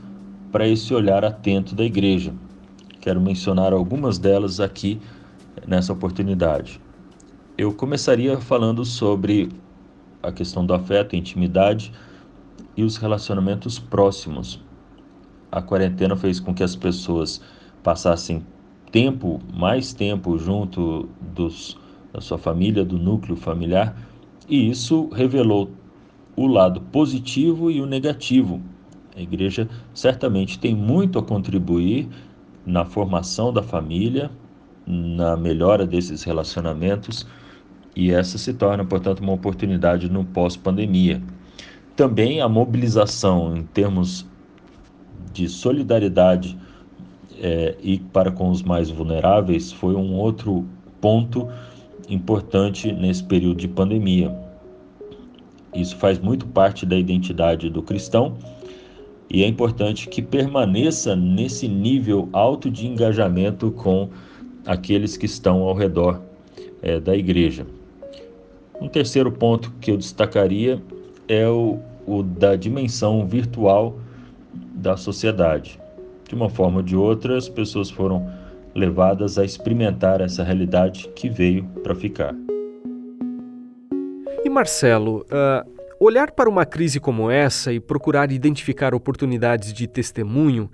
para 0.53 0.67
esse 0.67 0.93
olhar 0.93 1.25
atento 1.25 1.73
da 1.73 1.83
igreja. 1.83 2.31
Quero 3.01 3.19
mencionar 3.19 3.73
algumas 3.73 4.19
delas 4.19 4.59
aqui 4.59 5.01
nessa 5.67 5.91
oportunidade. 5.91 6.79
Eu 7.57 7.73
começaria 7.73 8.39
falando 8.39 8.85
sobre 8.85 9.49
a 10.21 10.31
questão 10.31 10.63
do 10.63 10.75
afeto, 10.75 11.15
intimidade 11.15 11.91
e 12.77 12.83
os 12.83 12.97
relacionamentos 12.97 13.79
próximos. 13.79 14.61
A 15.51 15.59
quarentena 15.59 16.15
fez 16.15 16.39
com 16.39 16.53
que 16.53 16.63
as 16.63 16.75
pessoas 16.75 17.41
passassem 17.81 18.45
tempo, 18.91 19.39
mais 19.51 19.91
tempo 19.91 20.37
junto 20.37 21.09
dos 21.33 21.79
da 22.13 22.21
sua 22.21 22.37
família, 22.37 22.85
do 22.85 22.99
núcleo 22.99 23.35
familiar, 23.35 23.97
e 24.47 24.69
isso 24.69 25.09
revelou 25.09 25.71
o 26.35 26.45
lado 26.45 26.79
positivo 26.79 27.71
e 27.71 27.81
o 27.81 27.87
negativo. 27.87 28.61
A 29.15 29.21
igreja 29.21 29.69
certamente 29.93 30.57
tem 30.57 30.75
muito 30.75 31.19
a 31.19 31.23
contribuir 31.23 32.09
na 32.65 32.83
formação 32.83 33.53
da 33.53 33.61
família, 33.61 34.31
na 34.87 35.37
melhora 35.37 35.85
desses 35.85 36.23
relacionamentos, 36.23 37.27
e 37.95 38.11
essa 38.11 38.37
se 38.37 38.53
torna, 38.53 38.83
portanto, 38.83 39.19
uma 39.19 39.33
oportunidade 39.33 40.09
no 40.09 40.25
pós-pandemia. 40.25 41.21
Também 41.95 42.41
a 42.41 42.49
mobilização 42.49 43.55
em 43.55 43.63
termos 43.63 44.25
de 45.31 45.47
solidariedade 45.47 46.57
é, 47.39 47.75
e 47.81 47.99
para 47.99 48.31
com 48.31 48.49
os 48.49 48.63
mais 48.63 48.89
vulneráveis 48.89 49.71
foi 49.71 49.95
um 49.95 50.13
outro 50.15 50.65
ponto 50.99 51.47
importante 52.09 52.91
nesse 52.91 53.23
período 53.23 53.57
de 53.57 53.67
pandemia. 53.67 54.35
Isso 55.73 55.95
faz 55.97 56.17
muito 56.19 56.47
parte 56.47 56.85
da 56.85 56.95
identidade 56.95 57.69
do 57.69 57.81
cristão 57.81 58.37
e 59.33 59.43
é 59.43 59.47
importante 59.47 60.07
que 60.07 60.21
permaneça 60.21 61.15
nesse 61.15 61.67
nível 61.67 62.29
alto 62.31 62.69
de 62.69 62.85
engajamento 62.85 63.71
com 63.71 64.07
aqueles 64.63 65.17
que 65.17 65.25
estão 65.25 65.63
ao 65.63 65.73
redor 65.73 66.21
é, 66.83 66.99
da 66.99 67.17
igreja. 67.17 67.65
Um 68.79 68.87
terceiro 68.87 69.31
ponto 69.31 69.73
que 69.81 69.89
eu 69.89 69.97
destacaria 69.97 70.79
é 71.27 71.47
o, 71.49 71.79
o 72.05 72.21
da 72.21 72.55
dimensão 72.55 73.25
virtual 73.25 73.97
da 74.75 74.95
sociedade. 74.95 75.79
De 76.29 76.35
uma 76.35 76.49
forma 76.49 76.77
ou 76.77 76.83
de 76.83 76.95
outra, 76.95 77.35
as 77.35 77.49
pessoas 77.49 77.89
foram 77.89 78.29
levadas 78.75 79.39
a 79.39 79.43
experimentar 79.45 80.21
essa 80.21 80.43
realidade 80.43 81.09
que 81.15 81.27
veio 81.27 81.63
para 81.83 81.95
ficar. 81.95 82.35
E 84.45 84.49
Marcelo, 84.49 85.25
uh, 85.25 85.82
olhar 86.03 86.31
para 86.31 86.49
uma 86.49 86.65
crise 86.65 86.99
como 86.99 87.31
essa 87.31 87.71
e 87.71 87.79
procurar 87.79 88.31
identificar 88.31 88.93
oportunidades 88.93 89.71
de 89.71 89.87
testemunho 89.87 90.69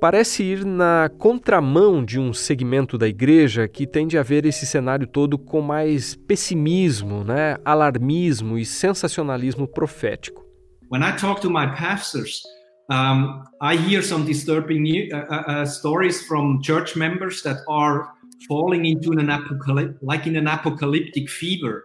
parece 0.00 0.42
ir 0.42 0.64
na 0.64 1.10
contramão 1.18 2.04
de 2.04 2.18
um 2.18 2.32
segmento 2.32 2.98
da 2.98 3.08
igreja 3.08 3.66
que 3.68 3.86
tende 3.86 4.18
a 4.18 4.22
ver 4.22 4.44
esse 4.44 4.66
cenário 4.66 5.06
todo 5.06 5.38
com 5.38 5.60
mais 5.60 6.14
pessimismo, 6.14 7.24
né, 7.24 7.56
alarmismo 7.64 8.58
e 8.58 8.64
sensacionalismo 8.64 9.66
profético. 9.66 10.44
When 10.90 11.02
I 11.02 11.16
talk 11.16 11.40
to 11.42 11.50
my 11.50 11.66
pastors, 11.76 12.42
um, 12.90 13.42
I 13.60 13.76
hear 13.76 14.02
some 14.02 14.24
disturbing 14.24 15.12
uh, 15.12 15.16
uh, 15.16 15.62
uh, 15.62 15.66
stories 15.66 16.22
from 16.26 16.60
church 16.62 16.96
members 16.96 17.42
that 17.42 17.62
are 17.68 18.06
falling 18.48 18.86
into 18.86 19.12
an 19.12 19.28
apocalyptic, 19.28 19.96
like 20.02 20.28
in 20.28 20.36
an 20.36 20.46
apocalyptic 20.46 21.28
fever, 21.28 21.82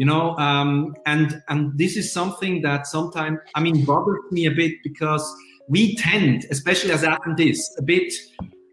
you 0.00 0.06
know. 0.06 0.34
Um, 0.38 0.96
and 1.04 1.42
and 1.48 1.76
this 1.76 1.96
is 1.98 2.10
something 2.10 2.62
that 2.62 2.86
sometimes, 2.86 3.38
I 3.54 3.60
mean, 3.60 3.84
bothers 3.84 4.24
me 4.30 4.46
a 4.46 4.50
bit 4.50 4.72
because 4.82 5.24
we 5.68 5.94
tend, 5.96 6.46
especially 6.50 6.92
as 6.92 7.04
Adventists, 7.04 7.76
a 7.78 7.82
bit 7.82 8.10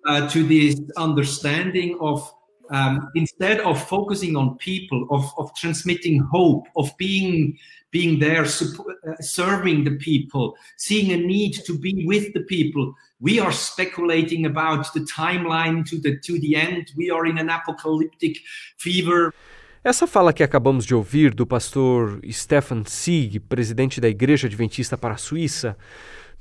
uh, 0.07 0.29
to 0.29 0.43
this 0.43 0.79
understanding 0.95 1.97
of 1.99 2.33
um, 2.69 3.09
instead 3.15 3.59
of 3.59 3.81
focusing 3.87 4.35
on 4.37 4.57
people, 4.57 5.05
of, 5.09 5.29
of 5.37 5.53
transmitting 5.55 6.19
hope, 6.19 6.65
of 6.77 6.95
being 6.97 7.57
being 7.91 8.19
there, 8.19 8.43
uh, 8.43 9.15
serving 9.19 9.83
the 9.83 9.95
people, 9.97 10.55
seeing 10.77 11.11
a 11.11 11.17
need 11.17 11.53
to 11.65 11.77
be 11.77 12.05
with 12.05 12.33
the 12.33 12.41
people. 12.41 12.93
We 13.19 13.39
are 13.39 13.51
speculating 13.51 14.45
about 14.45 14.93
the 14.93 15.01
timeline 15.01 15.85
to 15.89 15.99
the 15.99 16.19
to 16.19 16.39
the 16.39 16.55
end. 16.55 16.93
We 16.95 17.09
are 17.09 17.25
in 17.25 17.37
an 17.37 17.49
apocalyptic 17.49 18.37
fever. 18.77 19.33
Essa 19.87 20.05
fala 20.05 20.33
que 20.33 20.43
acabamos 20.43 20.85
de 20.85 20.93
ouvir 20.93 21.33
do 21.33 21.47
pastor 21.47 22.19
Stefan 22.29 22.83
Sieg, 22.85 23.39
presidente 23.39 24.01
da 24.01 24.09
Igreja 24.09 24.45
Adventista 24.45 24.97
para 24.97 25.13
a 25.13 25.17
Suíça, 25.17 25.77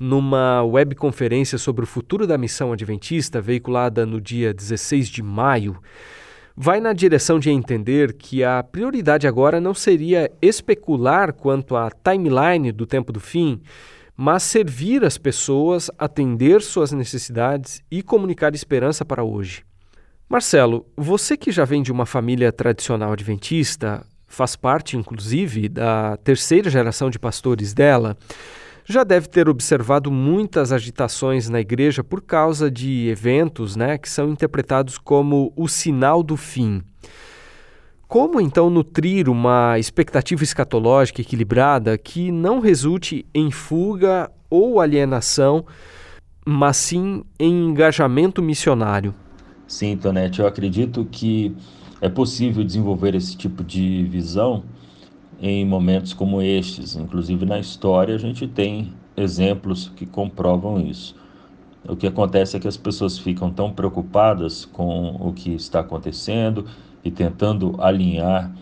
numa 0.00 0.64
webconferência 0.64 1.56
sobre 1.56 1.84
o 1.84 1.86
futuro 1.86 2.26
da 2.26 2.36
missão 2.36 2.72
adventista, 2.72 3.40
veiculada 3.40 4.04
no 4.04 4.20
dia 4.20 4.52
16 4.52 5.08
de 5.08 5.22
maio, 5.22 5.80
vai 6.56 6.80
na 6.80 6.92
direção 6.92 7.38
de 7.38 7.48
entender 7.48 8.14
que 8.14 8.42
a 8.42 8.64
prioridade 8.64 9.28
agora 9.28 9.60
não 9.60 9.74
seria 9.74 10.28
especular 10.42 11.32
quanto 11.32 11.76
à 11.76 11.88
timeline 11.88 12.72
do 12.72 12.84
tempo 12.84 13.12
do 13.12 13.20
fim, 13.20 13.62
mas 14.16 14.42
servir 14.42 15.04
as 15.04 15.16
pessoas, 15.16 15.88
atender 15.96 16.60
suas 16.62 16.90
necessidades 16.90 17.80
e 17.88 18.02
comunicar 18.02 18.56
esperança 18.56 19.04
para 19.04 19.22
hoje. 19.22 19.65
Marcelo, 20.28 20.84
você 20.96 21.36
que 21.36 21.52
já 21.52 21.64
vem 21.64 21.82
de 21.82 21.92
uma 21.92 22.04
família 22.04 22.50
tradicional 22.50 23.12
adventista, 23.12 24.04
faz 24.26 24.56
parte 24.56 24.96
inclusive 24.96 25.68
da 25.68 26.16
terceira 26.16 26.68
geração 26.68 27.08
de 27.08 27.16
pastores 27.16 27.72
dela, 27.72 28.16
já 28.84 29.04
deve 29.04 29.28
ter 29.28 29.48
observado 29.48 30.10
muitas 30.10 30.72
agitações 30.72 31.48
na 31.48 31.60
igreja 31.60 32.02
por 32.02 32.20
causa 32.20 32.68
de 32.68 33.08
eventos 33.08 33.76
né, 33.76 33.98
que 33.98 34.08
são 34.10 34.28
interpretados 34.28 34.98
como 34.98 35.52
o 35.54 35.68
sinal 35.68 36.24
do 36.24 36.36
fim. 36.36 36.82
Como 38.08 38.40
então 38.40 38.68
nutrir 38.68 39.28
uma 39.28 39.78
expectativa 39.78 40.42
escatológica 40.42 41.20
equilibrada 41.20 41.96
que 41.96 42.32
não 42.32 42.58
resulte 42.58 43.24
em 43.32 43.52
fuga 43.52 44.28
ou 44.50 44.80
alienação, 44.80 45.64
mas 46.44 46.76
sim 46.76 47.22
em 47.38 47.68
engajamento 47.68 48.42
missionário? 48.42 49.14
Sim, 49.66 49.96
Tonete, 49.96 50.40
eu 50.40 50.46
acredito 50.46 51.04
que 51.04 51.56
é 52.00 52.08
possível 52.08 52.62
desenvolver 52.62 53.14
esse 53.14 53.36
tipo 53.36 53.64
de 53.64 54.04
visão 54.04 54.64
em 55.40 55.64
momentos 55.64 56.12
como 56.12 56.40
estes. 56.40 56.96
Inclusive 56.96 57.44
na 57.44 57.58
história 57.58 58.14
a 58.14 58.18
gente 58.18 58.46
tem 58.46 58.92
exemplos 59.16 59.90
que 59.96 60.06
comprovam 60.06 60.80
isso. 60.80 61.16
O 61.88 61.96
que 61.96 62.06
acontece 62.06 62.56
é 62.56 62.60
que 62.60 62.68
as 62.68 62.76
pessoas 62.76 63.18
ficam 63.18 63.50
tão 63.50 63.72
preocupadas 63.72 64.64
com 64.64 65.16
o 65.20 65.32
que 65.32 65.54
está 65.54 65.80
acontecendo 65.80 66.66
e 67.04 67.10
tentando 67.10 67.76
alinhar 67.80 68.54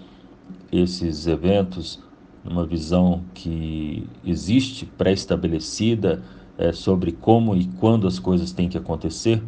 esses 0.73 1.27
eventos 1.27 2.01
numa 2.45 2.67
visão 2.67 3.23
que 3.35 4.07
existe 4.25 4.87
pré-estabelecida 4.87 6.23
é, 6.59 6.73
sobre 6.73 7.13
como 7.13 7.57
e 7.57 7.67
quando 7.81 8.07
as 8.07 8.19
coisas 8.19 8.53
têm 8.53 8.69
que 8.69 8.79
acontecer, 8.79 9.43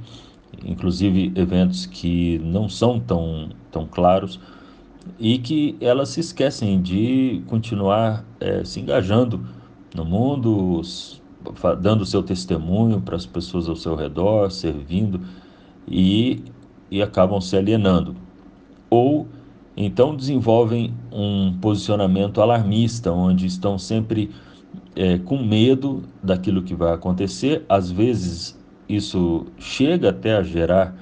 inclusive 0.65 1.33
eventos 1.35 1.87
que 1.87 2.39
não 2.39 2.69
são 2.69 2.99
tão, 3.01 3.51
tão 3.71 3.87
claros 3.87 4.41
e 5.19 5.39
que 5.39 5.77
elas 5.81 6.11
se 6.11 6.21
esquecem 6.21 6.81
de 6.81 7.43
continuar 7.47 8.25
é, 8.41 8.65
se 8.65 8.81
engajando 8.81 9.41
no 9.95 10.05
mundo, 10.05 10.83
dando 11.81 12.05
seu 12.05 12.23
testemunho 12.23 13.01
para 13.01 13.17
as 13.17 13.25
pessoas 13.25 13.69
ao 13.69 13.77
seu 13.77 13.95
redor, 13.95 14.51
servindo 14.51 15.21
e, 15.87 16.43
e 16.91 17.01
acabam 17.03 17.41
se 17.41 17.57
alienando. 17.57 18.17
Ou 18.91 19.27
então 19.77 20.17
desenvolvem 20.17 20.95
um 21.13 21.57
posicionamento 21.61 22.41
alarmista, 22.41 23.13
onde 23.13 23.47
estão 23.47 23.79
sempre 23.79 24.31
é, 24.95 25.19
com 25.19 25.43
medo 25.43 26.03
daquilo 26.23 26.63
que 26.63 26.75
vai 26.75 26.93
acontecer. 26.93 27.65
Às 27.69 27.91
vezes 27.91 28.56
isso 28.89 29.47
chega 29.59 30.11
até 30.11 30.37
a 30.37 30.43
gerar 30.43 30.95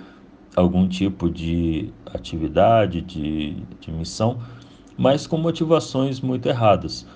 algum 0.56 0.88
tipo 0.88 1.30
de 1.30 1.92
atividade, 2.06 3.00
de, 3.00 3.56
de 3.80 3.90
missão, 3.90 4.38
mas 4.96 5.26
com 5.26 5.36
motivações 5.36 6.20
muito 6.20 6.48
erradas. 6.48 7.06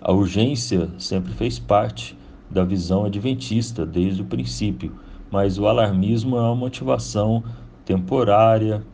A 0.00 0.12
urgência 0.12 0.90
sempre 0.98 1.32
fez 1.32 1.58
parte 1.58 2.16
da 2.50 2.62
visão 2.64 3.04
adventista 3.04 3.84
desde 3.84 4.22
o 4.22 4.26
princípio, 4.26 4.94
mas 5.30 5.58
o 5.58 5.66
alarmismo 5.66 6.36
é 6.36 6.40
uma 6.40 6.54
motivação 6.54 7.42
temporária, 7.84 8.84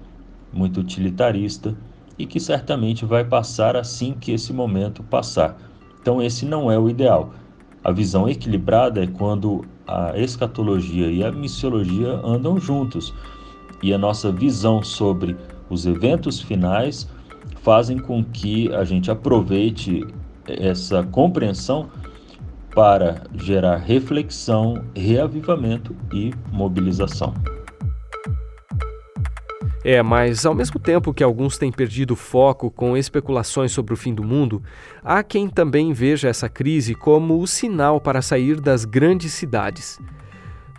muito 0.53 0.81
utilitarista 0.81 1.77
e 2.19 2.27
que 2.27 2.39
certamente 2.39 3.05
vai 3.05 3.25
passar 3.25 3.77
assim 3.77 4.15
que 4.15 4.33
esse 4.33 4.53
momento 4.53 5.03
passar. 5.03 5.57
Então, 6.01 6.23
esse 6.23 6.45
não 6.45 6.71
é 6.71 6.79
o 6.79 6.89
ideal. 6.89 7.33
A 7.83 7.91
visão 7.91 8.29
equilibrada 8.29 9.03
é 9.03 9.07
quando 9.07 9.65
a 9.87 10.17
escatologia 10.19 11.07
e 11.11 11.25
a 11.25 11.33
missiologia 11.33 12.21
andam 12.25 12.59
juntos 12.59 13.13
e 13.83 13.93
a 13.93 13.99
nossa 13.99 14.31
visão 14.31 14.83
sobre 14.83 15.37
os 15.69 15.87
eventos 15.87 16.41
finais 16.41 17.09
fazem 17.63 17.99
com 17.99 18.23
que 18.25 18.73
a 18.75 18.85
gente 18.85 19.11
aproveite 19.11 20.07
essa 20.47 21.03
compreensão 21.05 21.89
para 22.75 23.23
gerar 23.35 23.77
reflexão, 23.77 24.83
reavivamento 24.95 25.95
e 26.13 26.33
mobilização. 26.51 27.35
É, 29.85 30.01
mas 30.01 30.47
ao 30.47 30.55
mesmo 30.55 30.79
tempo 30.79 31.13
que 31.13 31.25
alguns 31.25 31.59
têm 31.59 31.73
perdido 31.73 32.15
foco 32.15 32.71
com 32.71 32.97
especulações 32.97 33.73
sobre 33.73 33.93
o 33.93 33.97
fim 33.97 34.15
do 34.15 34.23
mundo, 34.23 34.63
há 35.03 35.23
quem 35.25 35.49
também 35.49 35.93
veja 35.93 36.29
essa 36.29 36.49
crise 36.49 36.95
como 36.95 37.41
o 37.41 37.47
sinal 37.47 38.01
para 38.01 38.23
sair 38.23 38.61
das 38.61 38.85
grandes 38.85 39.33
cidades. 39.33 39.99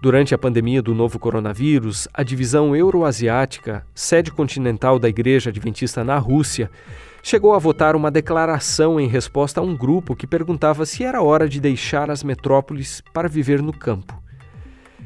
Durante 0.02 0.34
a 0.34 0.38
pandemia 0.38 0.82
do 0.82 0.94
novo 0.94 1.18
coronavírus, 1.18 2.08
a 2.14 2.24
divisão 2.24 2.76
euroasiática, 2.76 3.86
sede 3.94 4.32
continental 4.32 5.00
da 5.00 5.10
Igreja 5.10 5.50
Adventista 5.50 6.04
na 6.04 6.18
Rússia, 6.18 6.70
chegou 7.22 7.54
a 7.54 7.60
votar 7.60 7.96
uma 7.96 8.12
declaração 8.12 9.00
em 9.00 9.08
resposta 9.08 9.62
a 9.62 9.64
um 9.64 9.76
grupo 9.76 10.16
que 10.16 10.28
perguntava 10.28 10.86
se 10.86 11.04
era 11.04 11.22
hora 11.22 11.48
de 11.48 11.60
deixar 11.60 12.12
as 12.12 12.22
metrópoles 12.22 13.02
para 13.14 13.30
viver 13.30 13.62
no 13.62 13.72
campo. 13.72 14.23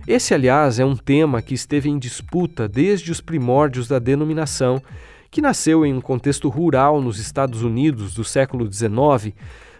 Esse, 0.07 0.33
aliás, 0.33 0.79
é 0.79 0.85
um 0.85 0.95
tema 0.95 1.41
que 1.41 1.53
esteve 1.53 1.89
em 1.89 1.99
disputa 1.99 2.65
desde 2.65 3.11
os 3.11 3.19
primórdios 3.19 3.89
da 3.89 3.99
denominação, 3.99 4.81
que 5.29 5.41
nasceu 5.41 5.85
em 5.85 5.93
um 5.93 5.99
contexto 5.99 6.47
rural 6.47 7.01
nos 7.01 7.19
Estados 7.19 7.61
Unidos 7.61 8.13
do 8.13 8.23
século 8.23 8.71
XIX, 8.71 9.35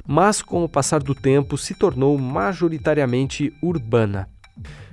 mas 0.05 0.41
com 0.41 0.65
o 0.65 0.69
passar 0.69 1.01
do 1.01 1.15
tempo 1.15 1.57
se 1.57 1.73
tornou 1.73 2.17
majoritariamente 2.17 3.53
urbana. 3.63 4.27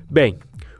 Bem, 0.08 0.38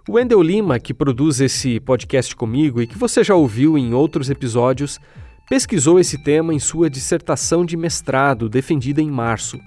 o 0.09 0.13
Wendel 0.13 0.41
Lima, 0.41 0.79
que 0.79 0.95
produz 0.95 1.41
esse 1.41 1.81
podcast 1.81 2.37
comigo 2.37 2.81
e 2.81 2.87
que 2.87 2.97
você 2.97 3.25
já 3.25 3.35
ouviu 3.35 3.77
em 3.77 3.93
outros 3.93 4.31
episódios, 4.31 5.01
pesquisou 5.49 5.99
esse 5.99 6.23
tema 6.23 6.55
em 6.55 6.61
sua 6.61 6.89
dissertação 6.89 7.65
de 7.65 7.77
mestrado, 7.77 8.49
defendida 8.49 9.03
em 9.03 9.11
março. 9.11 9.59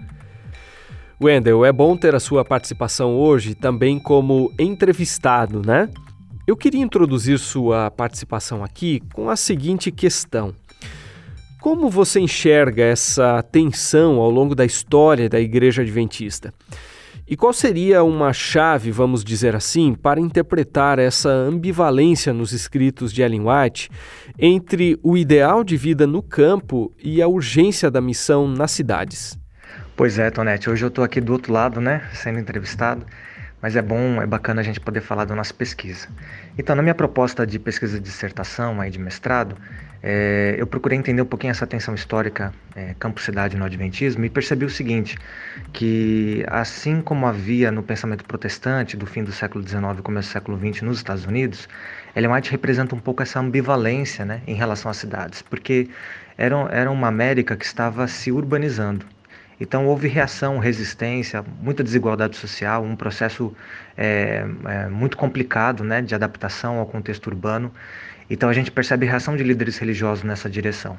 Wendel, 1.19 1.65
é 1.65 1.71
bom 1.71 1.97
ter 1.97 2.13
a 2.13 2.19
sua 2.19 2.45
participação 2.45 3.15
hoje 3.15 3.55
também 3.55 3.97
como 3.97 4.53
entrevistado, 4.59 5.63
né? 5.65 5.89
Eu 6.45 6.55
queria 6.55 6.79
introduzir 6.79 7.39
sua 7.39 7.89
participação 7.89 8.63
aqui 8.63 9.01
com 9.13 9.27
a 9.27 9.35
seguinte 9.35 9.91
questão. 9.91 10.53
Como 11.59 11.89
você 11.89 12.19
enxerga 12.19 12.83
essa 12.83 13.41
tensão 13.41 14.19
ao 14.19 14.29
longo 14.29 14.53
da 14.53 14.63
história 14.63 15.27
da 15.27 15.39
Igreja 15.39 15.81
Adventista? 15.81 16.53
E 17.27 17.35
qual 17.35 17.51
seria 17.51 18.03
uma 18.03 18.31
chave, 18.31 18.91
vamos 18.91 19.23
dizer 19.23 19.55
assim, 19.55 19.95
para 19.95 20.21
interpretar 20.21 20.99
essa 20.99 21.29
ambivalência 21.29 22.31
nos 22.31 22.53
escritos 22.53 23.11
de 23.11 23.23
Ellen 23.23 23.41
White 23.41 23.89
entre 24.37 24.99
o 25.01 25.17
ideal 25.17 25.63
de 25.63 25.75
vida 25.75 26.05
no 26.05 26.21
campo 26.21 26.93
e 27.03 27.23
a 27.23 27.27
urgência 27.27 27.89
da 27.89 27.99
missão 27.99 28.47
nas 28.47 28.69
cidades? 28.69 29.37
Pois 29.97 30.19
é, 30.19 30.29
Tonete, 30.29 30.69
hoje 30.69 30.85
eu 30.85 30.89
estou 30.89 31.03
aqui 31.03 31.19
do 31.19 31.33
outro 31.33 31.51
lado, 31.51 31.81
né, 31.81 32.03
sendo 32.13 32.37
entrevistado, 32.37 33.03
mas 33.59 33.75
é 33.75 33.81
bom, 33.81 34.21
é 34.21 34.27
bacana 34.27 34.61
a 34.61 34.63
gente 34.63 34.79
poder 34.79 35.01
falar 35.01 35.25
da 35.25 35.33
nossa 35.33 35.51
pesquisa. 35.51 36.07
Então, 36.55 36.75
na 36.75 36.83
minha 36.83 36.93
proposta 36.93 37.47
de 37.47 37.57
pesquisa 37.57 37.97
de 37.97 38.03
dissertação, 38.03 38.79
aí 38.79 38.91
de 38.91 38.99
mestrado, 38.99 39.57
é, 40.03 40.55
eu 40.55 40.67
procurei 40.67 40.99
entender 40.99 41.23
um 41.23 41.25
pouquinho 41.25 41.49
essa 41.49 41.65
tensão 41.65 41.95
histórica 41.95 42.53
é, 42.75 42.93
campo-cidade 42.99 43.57
no 43.57 43.65
Adventismo 43.65 44.23
e 44.23 44.29
percebi 44.29 44.65
o 44.65 44.69
seguinte, 44.69 45.17
que 45.73 46.45
assim 46.47 47.01
como 47.01 47.25
havia 47.25 47.71
no 47.71 47.81
pensamento 47.81 48.23
protestante 48.23 48.95
do 48.95 49.07
fim 49.07 49.23
do 49.23 49.31
século 49.31 49.67
XIX 49.67 49.97
e 49.97 50.01
começo 50.03 50.29
do 50.29 50.31
século 50.31 50.59
XX 50.59 50.83
nos 50.83 50.97
Estados 50.97 51.25
Unidos, 51.25 51.67
Ellen 52.15 52.33
White 52.33 52.51
representa 52.51 52.93
um 52.93 52.99
pouco 52.99 53.23
essa 53.23 53.39
ambivalência 53.39 54.23
né, 54.23 54.43
em 54.45 54.53
relação 54.53 54.91
às 54.91 54.97
cidades, 54.97 55.41
porque 55.41 55.89
era, 56.37 56.55
era 56.69 56.91
uma 56.91 57.07
América 57.07 57.57
que 57.57 57.65
estava 57.65 58.07
se 58.07 58.31
urbanizando. 58.31 59.16
Então 59.59 59.87
houve 59.87 60.07
reação, 60.07 60.59
resistência, 60.59 61.43
muita 61.61 61.83
desigualdade 61.83 62.37
social, 62.37 62.83
um 62.83 62.95
processo 62.95 63.55
é, 63.97 64.45
é, 64.65 64.87
muito 64.87 65.17
complicado 65.17 65.83
né, 65.83 66.01
de 66.01 66.13
adaptação 66.13 66.79
ao 66.79 66.85
contexto 66.85 67.27
urbano. 67.27 67.71
Então 68.29 68.49
a 68.49 68.53
gente 68.53 68.71
percebe 68.71 69.05
reação 69.05 69.35
de 69.35 69.43
líderes 69.43 69.77
religiosos 69.77 70.23
nessa 70.23 70.49
direção. 70.49 70.97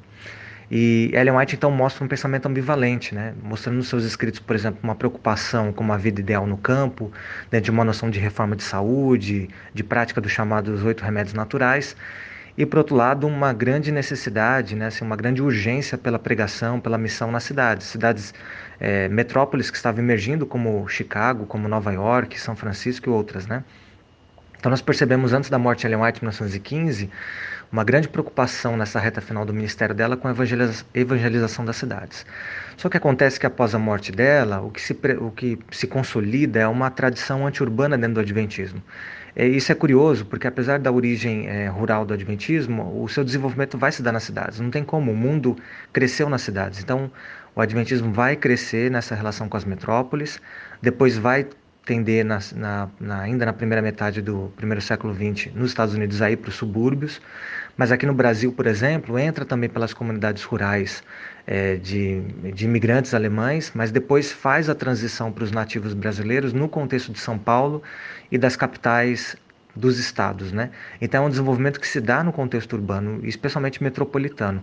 E 0.70 1.10
Ellen 1.14 1.34
White 1.36 1.56
então 1.56 1.70
mostra 1.70 2.04
um 2.04 2.08
pensamento 2.08 2.46
ambivalente, 2.46 3.14
né? 3.14 3.32
mostrando 3.42 3.76
nos 3.76 3.88
seus 3.88 4.04
escritos, 4.04 4.38
por 4.38 4.54
exemplo, 4.54 4.78
uma 4.82 4.94
preocupação 4.94 5.72
com 5.72 5.82
uma 5.82 5.96
vida 5.96 6.20
ideal 6.20 6.46
no 6.46 6.58
campo, 6.58 7.10
né, 7.50 7.58
de 7.58 7.70
uma 7.70 7.84
noção 7.84 8.10
de 8.10 8.18
reforma 8.18 8.54
de 8.54 8.62
saúde, 8.62 9.48
de 9.72 9.82
prática 9.82 10.20
dos 10.20 10.30
chamados 10.30 10.84
oito 10.84 11.02
remédios 11.02 11.32
naturais, 11.32 11.96
e 12.58 12.66
por 12.66 12.78
outro 12.78 12.96
lado 12.96 13.24
uma 13.24 13.52
grande 13.52 13.92
necessidade, 13.92 14.74
né, 14.74 14.86
assim, 14.86 15.04
uma 15.04 15.14
grande 15.14 15.40
urgência 15.40 15.96
pela 15.96 16.18
pregação, 16.18 16.80
pela 16.80 16.98
missão 16.98 17.30
nas 17.30 17.44
cidades, 17.44 17.86
cidades 17.86 18.34
é, 18.80 19.08
metrópoles 19.08 19.70
que 19.70 19.76
estavam 19.76 20.02
emergindo 20.02 20.44
como 20.44 20.88
Chicago, 20.88 21.46
como 21.46 21.68
Nova 21.68 21.92
York, 21.92 22.38
São 22.38 22.56
Francisco 22.56 23.08
e 23.08 23.12
outras, 23.12 23.46
né? 23.46 23.62
Então 24.58 24.70
nós 24.70 24.82
percebemos 24.82 25.32
antes 25.32 25.48
da 25.48 25.56
morte 25.56 25.82
de 25.82 25.86
Ellen 25.86 26.04
White 26.04 26.18
em 26.18 26.22
1915 26.22 27.08
uma 27.70 27.84
grande 27.84 28.08
preocupação 28.08 28.76
nessa 28.76 28.98
reta 28.98 29.20
final 29.20 29.44
do 29.44 29.54
ministério 29.54 29.94
dela 29.94 30.16
com 30.16 30.26
a 30.26 30.32
evangeliza 30.32 30.84
evangelização 30.92 31.64
das 31.64 31.76
cidades. 31.76 32.26
Só 32.76 32.88
que 32.88 32.96
acontece 32.96 33.38
que 33.38 33.46
após 33.46 33.72
a 33.72 33.78
morte 33.78 34.10
dela, 34.10 34.60
o 34.62 34.70
que 34.72 34.80
se, 34.80 34.98
o 35.20 35.30
que 35.30 35.60
se 35.70 35.86
consolida 35.86 36.58
é 36.58 36.66
uma 36.66 36.90
tradição 36.90 37.46
anti-urbana 37.46 37.96
dentro 37.96 38.14
do 38.14 38.20
Adventismo. 38.20 38.82
É, 39.36 39.46
isso 39.46 39.70
é 39.70 39.74
curioso, 39.74 40.26
porque 40.26 40.46
apesar 40.46 40.78
da 40.78 40.90
origem 40.90 41.46
é, 41.48 41.68
rural 41.68 42.04
do 42.04 42.14
Adventismo, 42.14 43.02
o 43.02 43.08
seu 43.08 43.24
desenvolvimento 43.24 43.78
vai 43.78 43.92
se 43.92 44.02
dar 44.02 44.12
nas 44.12 44.24
cidades. 44.24 44.60
Não 44.60 44.70
tem 44.70 44.84
como, 44.84 45.12
o 45.12 45.16
mundo 45.16 45.56
cresceu 45.92 46.28
nas 46.28 46.42
cidades. 46.42 46.80
Então, 46.80 47.10
o 47.54 47.60
Adventismo 47.60 48.12
vai 48.12 48.36
crescer 48.36 48.90
nessa 48.90 49.14
relação 49.14 49.48
com 49.48 49.56
as 49.56 49.64
metrópoles, 49.64 50.40
depois 50.80 51.16
vai 51.16 51.46
tender 51.84 52.22
na, 52.22 52.38
na, 52.54 52.88
na, 53.00 53.20
ainda 53.22 53.46
na 53.46 53.52
primeira 53.52 53.80
metade 53.80 54.20
do 54.20 54.52
primeiro 54.56 54.80
século 54.82 55.14
XX 55.14 55.54
nos 55.54 55.70
Estados 55.70 55.94
Unidos 55.94 56.20
a 56.20 56.30
ir 56.30 56.36
para 56.36 56.50
os 56.50 56.54
subúrbios, 56.54 57.18
mas 57.78 57.90
aqui 57.90 58.04
no 58.04 58.12
Brasil, 58.12 58.52
por 58.52 58.66
exemplo, 58.66 59.18
entra 59.18 59.44
também 59.46 59.70
pelas 59.70 59.94
comunidades 59.94 60.44
rurais 60.44 61.02
é, 61.50 61.76
de, 61.76 62.20
de 62.52 62.66
imigrantes 62.66 63.14
alemães, 63.14 63.72
mas 63.74 63.90
depois 63.90 64.30
faz 64.30 64.68
a 64.68 64.74
transição 64.74 65.32
para 65.32 65.44
os 65.44 65.50
nativos 65.50 65.94
brasileiros 65.94 66.52
no 66.52 66.68
contexto 66.68 67.10
de 67.10 67.18
São 67.18 67.38
Paulo 67.38 67.82
e 68.30 68.36
das 68.36 68.54
capitais 68.54 69.34
dos 69.74 69.98
estados, 69.98 70.52
né? 70.52 70.70
Então 71.00 71.24
é 71.24 71.26
um 71.26 71.30
desenvolvimento 71.30 71.80
que 71.80 71.88
se 71.88 72.00
dá 72.00 72.22
no 72.22 72.32
contexto 72.32 72.74
urbano, 72.74 73.20
especialmente 73.22 73.82
metropolitano. 73.82 74.62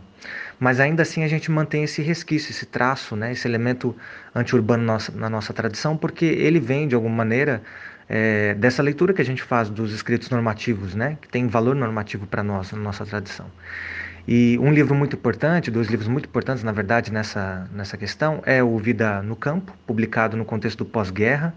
Mas 0.59 0.79
ainda 0.79 1.01
assim 1.01 1.23
a 1.23 1.27
gente 1.27 1.49
mantém 1.49 1.83
esse 1.85 2.03
resquício, 2.03 2.51
esse 2.51 2.65
traço, 2.67 3.15
né? 3.15 3.31
Esse 3.31 3.47
elemento 3.47 3.95
anti-urbano 4.35 4.83
na 5.15 5.29
nossa 5.29 5.53
tradição, 5.53 5.97
porque 5.97 6.25
ele 6.25 6.59
vem 6.59 6.87
de 6.87 6.93
alguma 6.93 7.15
maneira 7.15 7.63
é, 8.07 8.53
dessa 8.53 8.83
leitura 8.83 9.11
que 9.13 9.21
a 9.21 9.25
gente 9.25 9.41
faz 9.41 9.69
dos 9.69 9.91
escritos 9.91 10.29
normativos, 10.29 10.93
né, 10.93 11.17
que 11.19 11.27
tem 11.27 11.47
valor 11.47 11.75
normativo 11.75 12.27
para 12.27 12.43
nós, 12.43 12.71
na 12.71 12.77
nossa 12.77 13.05
tradição. 13.05 13.49
E 14.27 14.57
um 14.59 14.73
livro 14.73 14.95
muito 14.95 15.15
importante, 15.15 15.69
dois 15.69 15.87
livros 15.87 16.07
muito 16.07 16.25
importantes, 16.27 16.63
na 16.63 16.71
verdade, 16.71 17.13
nessa, 17.13 17.69
nessa 17.71 17.95
questão, 17.95 18.41
é 18.45 18.63
o 18.63 18.75
Vida 18.79 19.21
no 19.21 19.35
Campo, 19.35 19.77
publicado 19.85 20.35
no 20.35 20.43
contexto 20.43 20.79
do 20.79 20.85
pós-guerra, 20.85 21.53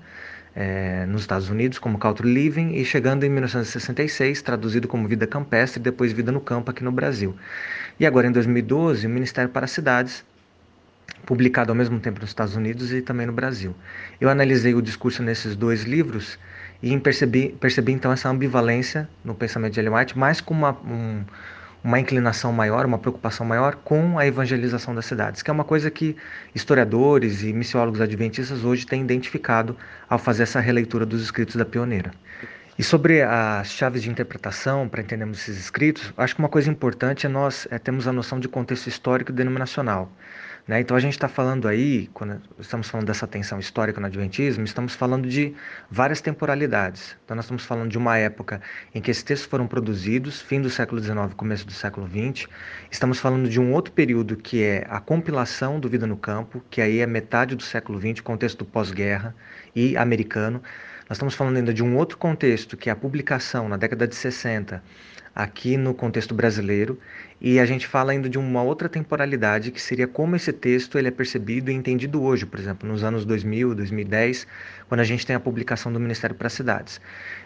é, 0.54 1.06
nos 1.06 1.22
Estados 1.22 1.48
Unidos, 1.48 1.78
como 1.78 1.98
Country 1.98 2.30
Living, 2.30 2.74
e 2.74 2.84
chegando 2.84 3.24
em 3.24 3.30
1966, 3.30 4.42
traduzido 4.42 4.86
como 4.86 5.08
Vida 5.08 5.26
Campestre, 5.26 5.80
e 5.80 5.82
depois 5.82 6.12
Vida 6.12 6.30
no 6.30 6.40
Campo 6.40 6.70
aqui 6.70 6.84
no 6.84 6.92
Brasil. 6.92 7.34
E 7.98 8.04
agora, 8.04 8.26
em 8.26 8.32
2012, 8.32 9.06
o 9.06 9.10
Ministério 9.10 9.50
para 9.50 9.64
as 9.64 9.70
Cidades, 9.70 10.22
publicado 11.24 11.72
ao 11.72 11.76
mesmo 11.76 11.98
tempo 12.00 12.20
nos 12.20 12.30
Estados 12.30 12.54
Unidos 12.54 12.92
e 12.92 13.00
também 13.00 13.26
no 13.26 13.32
Brasil. 13.32 13.74
Eu 14.20 14.28
analisei 14.28 14.74
o 14.74 14.82
discurso 14.82 15.22
nesses 15.22 15.56
dois 15.56 15.84
livros 15.84 16.38
e 16.82 16.96
percebi, 16.98 17.56
percebi 17.60 17.92
então 17.92 18.12
essa 18.12 18.28
ambivalência 18.28 19.08
no 19.24 19.34
pensamento 19.34 19.72
de 19.72 19.80
Ellen 19.80 19.94
White, 19.94 20.18
mais 20.18 20.40
com 20.40 20.54
uma, 20.54 20.72
um, 20.84 21.24
uma 21.82 21.98
inclinação 21.98 22.52
maior, 22.52 22.84
uma 22.84 22.98
preocupação 22.98 23.46
maior 23.46 23.76
com 23.76 24.18
a 24.18 24.26
evangelização 24.26 24.94
das 24.94 25.06
cidades, 25.06 25.42
que 25.42 25.50
é 25.50 25.52
uma 25.52 25.64
coisa 25.64 25.90
que 25.90 26.16
historiadores 26.54 27.42
e 27.42 27.52
missiólogos 27.52 28.00
adventistas 28.00 28.64
hoje 28.64 28.86
têm 28.86 29.02
identificado 29.02 29.76
ao 30.08 30.18
fazer 30.18 30.42
essa 30.42 30.60
releitura 30.60 31.06
dos 31.06 31.22
escritos 31.22 31.56
da 31.56 31.64
pioneira. 31.64 32.10
E 32.78 32.82
sobre 32.84 33.22
as 33.22 33.72
chaves 33.72 34.02
de 34.02 34.10
interpretação 34.10 34.88
para 34.88 35.02
entendermos 35.02 35.40
esses 35.40 35.58
escritos, 35.58 36.12
acho 36.16 36.34
que 36.34 36.40
uma 36.40 36.48
coisa 36.48 36.70
importante 36.70 37.26
é 37.26 37.28
nós 37.28 37.66
é, 37.72 37.78
termos 37.78 38.06
a 38.06 38.12
noção 38.12 38.38
de 38.38 38.48
contexto 38.48 38.86
histórico 38.86 39.32
e 39.32 39.34
denominacional. 39.34 40.12
Né? 40.68 40.80
Então 40.80 40.94
a 40.94 41.00
gente 41.00 41.14
está 41.14 41.28
falando 41.28 41.66
aí, 41.66 42.08
quando 42.12 42.42
estamos 42.58 42.90
falando 42.90 43.06
dessa 43.06 43.26
tensão 43.26 43.58
histórica 43.58 43.98
no 43.98 44.06
Adventismo, 44.06 44.64
estamos 44.64 44.94
falando 44.94 45.26
de 45.26 45.54
várias 45.90 46.20
temporalidades. 46.20 47.16
Então 47.24 47.34
nós 47.34 47.46
estamos 47.46 47.64
falando 47.64 47.90
de 47.90 47.96
uma 47.96 48.18
época 48.18 48.60
em 48.94 49.00
que 49.00 49.10
esses 49.10 49.22
textos 49.22 49.48
foram 49.48 49.66
produzidos, 49.66 50.42
fim 50.42 50.60
do 50.60 50.68
século 50.68 51.02
XIX, 51.02 51.32
começo 51.34 51.64
do 51.64 51.72
século 51.72 52.06
XX. 52.06 52.46
Estamos 52.90 53.18
falando 53.18 53.48
de 53.48 53.58
um 53.58 53.72
outro 53.72 53.94
período 53.94 54.36
que 54.36 54.62
é 54.62 54.86
a 54.90 55.00
compilação 55.00 55.80
do 55.80 55.88
Vida 55.88 56.06
no 56.06 56.18
Campo, 56.18 56.62
que 56.68 56.82
aí 56.82 56.98
é 56.98 57.06
metade 57.06 57.56
do 57.56 57.62
século 57.62 57.98
XX, 57.98 58.20
contexto 58.20 58.62
pós-guerra 58.62 59.34
e 59.74 59.96
americano. 59.96 60.62
Nós 61.08 61.16
estamos 61.16 61.34
falando 61.34 61.56
ainda 61.56 61.72
de 61.72 61.82
um 61.82 61.96
outro 61.96 62.18
contexto, 62.18 62.76
que 62.76 62.90
é 62.90 62.92
a 62.92 62.96
publicação 62.96 63.66
na 63.70 63.78
década 63.78 64.06
de 64.06 64.14
60 64.14 64.82
aqui 65.38 65.76
no 65.76 65.94
contexto 65.94 66.34
brasileiro 66.34 66.98
e 67.40 67.60
a 67.60 67.64
gente 67.64 67.86
fala 67.86 68.10
ainda 68.10 68.28
de 68.28 68.36
uma 68.36 68.60
outra 68.60 68.88
temporalidade 68.88 69.70
que 69.70 69.80
seria 69.80 70.08
como 70.08 70.34
esse 70.34 70.52
texto 70.52 70.98
ele 70.98 71.06
é 71.06 71.12
percebido 71.12 71.70
e 71.70 71.74
entendido 71.74 72.20
hoje, 72.20 72.44
por 72.44 72.58
exemplo, 72.58 72.88
nos 72.88 73.04
anos 73.04 73.24
2000, 73.24 73.72
2010, 73.76 74.48
quando 74.88 74.98
a 75.00 75.04
gente 75.04 75.24
tem 75.24 75.36
a 75.36 75.40
publicação 75.40 75.92
do 75.92 76.00
Ministério 76.00 76.34
para 76.34 76.48
as 76.48 76.54
Cidades. 76.54 77.00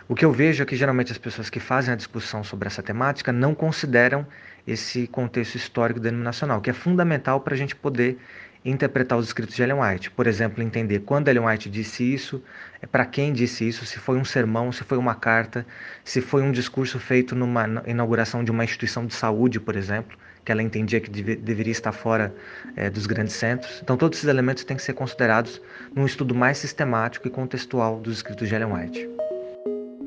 O 0.08 0.14
que 0.14 0.24
eu 0.24 0.32
vejo 0.32 0.62
é 0.62 0.66
que 0.66 0.74
geralmente 0.74 1.12
as 1.12 1.18
pessoas 1.18 1.50
que 1.50 1.60
fazem 1.60 1.92
a 1.92 1.96
discussão 1.96 2.42
sobre 2.42 2.66
essa 2.66 2.82
temática 2.82 3.30
não 3.30 3.54
consideram 3.54 4.26
esse 4.66 5.06
contexto 5.06 5.56
histórico 5.56 6.00
denominacional, 6.00 6.62
que 6.62 6.70
é 6.70 6.72
fundamental 6.72 7.40
para 7.40 7.52
a 7.52 7.58
gente 7.58 7.76
poder 7.76 8.18
interpretar 8.64 9.18
os 9.18 9.26
escritos 9.26 9.54
de 9.56 9.62
Ellen 9.62 9.80
White. 9.80 10.10
Por 10.10 10.26
exemplo, 10.26 10.62
entender 10.62 11.00
quando 11.00 11.28
Ellen 11.28 11.46
White 11.46 11.68
disse 11.68 12.02
isso, 12.14 12.42
é 12.80 12.86
para 12.86 13.04
quem 13.04 13.32
disse 13.32 13.66
isso, 13.66 13.84
se 13.84 13.98
foi 13.98 14.16
um 14.16 14.24
sermão, 14.24 14.70
se 14.70 14.84
foi 14.84 14.98
uma 14.98 15.14
carta, 15.14 15.66
se 16.04 16.20
foi 16.20 16.42
um 16.42 16.52
discurso 16.52 16.98
feito 16.98 17.34
numa 17.34 17.82
inauguração 17.86 18.44
de 18.44 18.50
uma 18.50 18.64
instituição 18.64 19.06
de 19.06 19.14
saúde, 19.14 19.58
por 19.58 19.76
exemplo, 19.76 20.16
que 20.44 20.50
ela 20.50 20.62
entendia 20.62 21.00
que 21.00 21.10
deve, 21.10 21.36
deveria 21.36 21.72
estar 21.72 21.92
fora 21.92 22.34
é, 22.76 22.90
dos 22.90 23.06
grandes 23.06 23.34
centros. 23.34 23.80
Então, 23.82 23.96
todos 23.96 24.18
esses 24.18 24.28
elementos 24.28 24.64
têm 24.64 24.76
que 24.76 24.82
ser 24.82 24.92
considerados 24.92 25.60
num 25.94 26.04
estudo 26.04 26.34
mais 26.34 26.58
sistemático 26.58 27.26
e 27.26 27.30
contextual 27.30 28.00
dos 28.00 28.16
escritos 28.16 28.48
de 28.48 28.54
Ellen 28.54 28.72
White. 28.72 29.08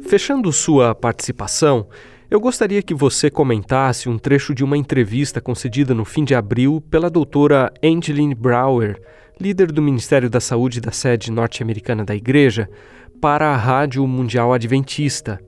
Fechando 0.08 0.52
sua 0.52 0.94
participação, 0.94 1.88
eu 2.30 2.40
gostaria 2.40 2.82
que 2.82 2.94
você 2.94 3.30
comentasse 3.30 4.10
um 4.10 4.18
trecho 4.18 4.54
de 4.56 4.64
uma 4.64 4.78
entrevista 4.78 5.40
concedida 5.40 5.94
no 5.94 6.04
fim 6.04 6.24
de 6.24 6.34
abril 6.34 6.82
pela 6.90 7.10
doutora 7.10 7.72
Angeline 7.84 8.34
Brower, 8.34 9.00
líder 9.40 9.72
do 9.72 9.82
Ministério 9.82 10.30
da 10.30 10.40
Saúde 10.40 10.82
da 10.82 10.92
sede 10.92 11.32
norte-americana 11.32 12.04
da 12.04 12.16
Igreja, 12.16 12.70
para 13.22 13.50
a 13.50 13.56
Rádio 13.56 14.06
Mundial 14.08 14.54
Adventista. 14.54 15.40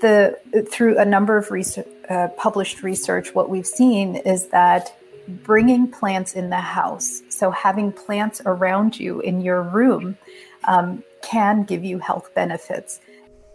The, 0.00 0.36
through 0.70 0.98
a 0.98 1.04
number 1.04 1.36
of 1.36 1.50
research, 1.50 1.88
uh, 2.08 2.28
published 2.40 2.84
research, 2.84 3.34
what 3.34 3.50
we've 3.50 3.66
seen 3.66 4.20
is 4.24 4.46
that 4.48 4.92
bringing 5.44 5.88
plants 5.88 6.36
in 6.36 6.50
the 6.50 6.60
house, 6.60 7.22
so 7.28 7.50
having 7.50 7.90
plants 7.90 8.40
around 8.46 9.00
you 9.00 9.20
in 9.20 9.40
your 9.40 9.62
room, 9.62 10.16
um, 10.68 11.02
can 11.22 11.64
give 11.64 11.84
you 11.84 11.98
health 11.98 12.32
benefits. 12.34 13.00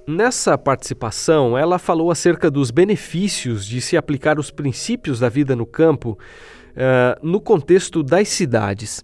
Nessa 0.06 0.58
participação, 0.58 1.58
ela 1.58 1.80
falou 1.80 2.12
acerca 2.12 2.52
dos 2.52 2.72
benefícios 2.72 3.66
de 3.66 3.80
se 3.80 3.96
aplicar 3.96 4.38
os 4.38 4.52
princípios 4.52 5.22
da 5.22 5.30
vida 5.30 5.56
no 5.56 5.66
campo 5.66 6.20
uh, 6.72 7.26
no 7.26 7.40
contexto 7.40 8.04
das 8.04 8.28
cidades. 8.28 9.02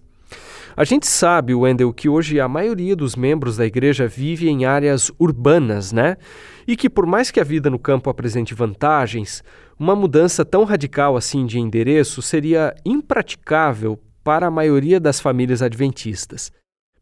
A 0.76 0.84
gente 0.84 1.06
sabe, 1.06 1.54
Wendel, 1.54 1.90
que 1.92 2.06
hoje 2.06 2.38
a 2.38 2.46
maioria 2.46 2.94
dos 2.94 3.16
membros 3.16 3.56
da 3.56 3.64
igreja 3.64 4.06
vive 4.06 4.48
em 4.50 4.66
áreas 4.66 5.10
urbanas, 5.18 5.90
né? 5.90 6.18
E 6.66 6.76
que 6.76 6.90
por 6.90 7.06
mais 7.06 7.30
que 7.30 7.40
a 7.40 7.44
vida 7.44 7.70
no 7.70 7.78
campo 7.78 8.10
apresente 8.10 8.54
vantagens, 8.54 9.42
uma 9.78 9.96
mudança 9.96 10.44
tão 10.44 10.64
radical 10.64 11.16
assim 11.16 11.46
de 11.46 11.58
endereço 11.58 12.20
seria 12.20 12.74
impraticável 12.84 13.98
para 14.22 14.48
a 14.48 14.50
maioria 14.50 15.00
das 15.00 15.18
famílias 15.18 15.62
adventistas. 15.62 16.52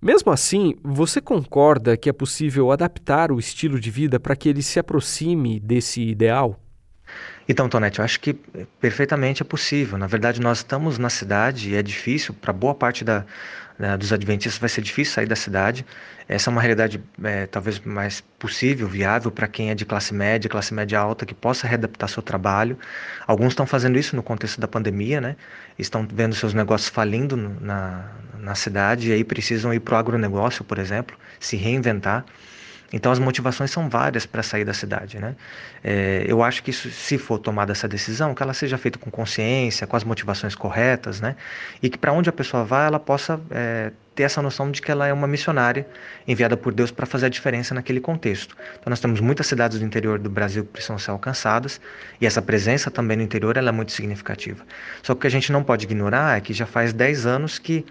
Mesmo 0.01 0.31
assim, 0.31 0.75
você 0.81 1.21
concorda 1.21 1.97
que 1.97 2.09
é 2.09 2.13
possível 2.13 2.71
adaptar 2.71 3.33
o 3.33 3.39
estilo 3.39 3.81
de 3.81 3.91
vida 3.91 4.21
para 4.21 4.37
que 4.37 4.49
ele 4.49 4.63
se 4.63 4.79
aproxime 4.79 5.59
desse 5.59 6.01
ideal? 6.01 6.61
Então, 7.49 7.67
Tonete, 7.69 7.99
eu 7.99 8.05
acho 8.05 8.21
que 8.21 8.35
perfeitamente 8.79 9.43
é 9.43 9.45
possível. 9.45 9.97
Na 9.97 10.07
verdade, 10.07 10.39
nós 10.39 10.59
estamos 10.59 10.99
na 10.99 11.09
cidade 11.09 11.71
e 11.71 11.77
é 11.77 11.83
difícil, 11.83 12.35
para 12.35 12.53
boa 12.53 12.75
parte 12.75 13.03
da, 13.03 13.25
dos 13.99 14.13
adventistas 14.13 14.59
vai 14.59 14.69
ser 14.69 14.83
difícil 14.83 15.15
sair 15.15 15.27
da 15.27 15.35
cidade. 15.35 15.87
Essa 16.29 16.51
é 16.51 16.53
uma 16.53 16.61
realidade 16.61 17.03
é, 17.25 17.47
talvez 17.47 17.81
mais 17.81 18.21
possível, 18.39 18.87
viável 18.87 19.31
para 19.31 19.49
quem 19.49 19.71
é 19.71 19.75
de 19.75 19.87
classe 19.87 20.13
média, 20.13 20.51
classe 20.51 20.75
média 20.75 20.99
alta, 20.99 21.25
que 21.25 21.35
possa 21.35 21.67
readaptar 21.67 22.09
seu 22.11 22.23
trabalho. 22.23 22.79
Alguns 23.27 23.53
estão 23.53 23.67
fazendo 23.67 23.99
isso 23.99 24.15
no 24.15 24.23
contexto 24.23 24.61
da 24.61 24.69
pandemia, 24.69 25.19
né? 25.19 25.37
Estão 25.79 26.07
vendo 26.07 26.35
seus 26.35 26.53
negócios 26.53 26.91
falindo 26.91 27.35
na, 27.35 28.11
na 28.39 28.55
cidade 28.55 29.09
e 29.09 29.13
aí 29.13 29.25
precisam 29.25 29.73
ir 29.73 29.81
para 29.81 29.95
o 29.95 29.97
agronegócio, 29.97 30.65
por 30.65 30.79
exemplo, 30.79 31.17
se 31.41 31.57
reinventar. 31.57 32.27
Então 32.93 33.13
as 33.13 33.19
motivações 33.19 33.71
são 33.71 33.89
várias 33.89 34.25
para 34.25 34.43
sair 34.43 34.65
da 34.65 34.73
cidade, 34.73 35.19
né? 35.19 35.37
É, 35.85 36.25
eu 36.27 36.43
acho 36.43 36.63
que 36.63 36.71
isso, 36.71 36.91
se 36.91 37.19
for 37.19 37.39
tomada 37.39 37.73
essa 37.73 37.87
decisão, 37.87 38.35
que 38.35 38.43
ela 38.43 38.55
seja 38.55 38.79
feita 38.79 38.99
com 38.99 39.11
consciência, 39.11 39.87
com 39.87 39.97
as 39.97 40.05
motivações 40.05 40.55
corretas, 40.55 41.21
né? 41.21 41.37
E 41.83 41.91
que 41.91 41.99
para 41.99 42.13
onde 42.13 42.31
a 42.31 42.33
pessoa 42.33 42.65
vá, 42.65 42.87
ela 42.87 42.99
possa 42.99 43.39
é, 43.51 43.93
ter 44.15 44.25
essa 44.25 44.43
noção 44.43 44.71
de 44.71 44.83
que 44.83 44.91
ela 44.91 45.07
é 45.07 45.13
uma 45.13 45.29
missionária 45.29 45.87
enviada 46.27 46.57
por 46.57 46.75
Deus 46.75 46.91
para 46.91 47.07
fazer 47.07 47.27
a 47.27 47.29
diferença 47.29 47.73
naquele 47.73 48.01
contexto. 48.01 48.57
Então 48.81 48.91
nós 48.91 48.99
temos 48.99 49.21
muitas 49.21 49.47
cidades 49.47 49.79
do 49.79 49.85
interior 49.85 50.19
do 50.19 50.29
Brasil 50.29 50.65
que 50.65 50.73
precisam 50.73 50.99
ser 50.99 51.13
alcançadas 51.13 51.81
e 52.21 52.27
essa 52.27 52.43
presença 52.43 52.91
também 52.91 53.17
no 53.17 53.23
interior 53.23 53.57
é 53.57 53.71
muito 53.71 53.93
significativa. 53.93 54.65
Só 55.05 55.15
que 55.15 55.19
o 55.19 55.21
que 55.21 55.27
a 55.29 55.31
gente 55.31 55.53
não 55.53 55.63
pode 55.63 55.85
ignorar 55.85 56.37
é 56.37 56.41
que 56.41 56.53
já 56.53 56.67
faz 56.67 56.93
10 56.93 57.27
anos 57.27 57.61
que 57.61 57.87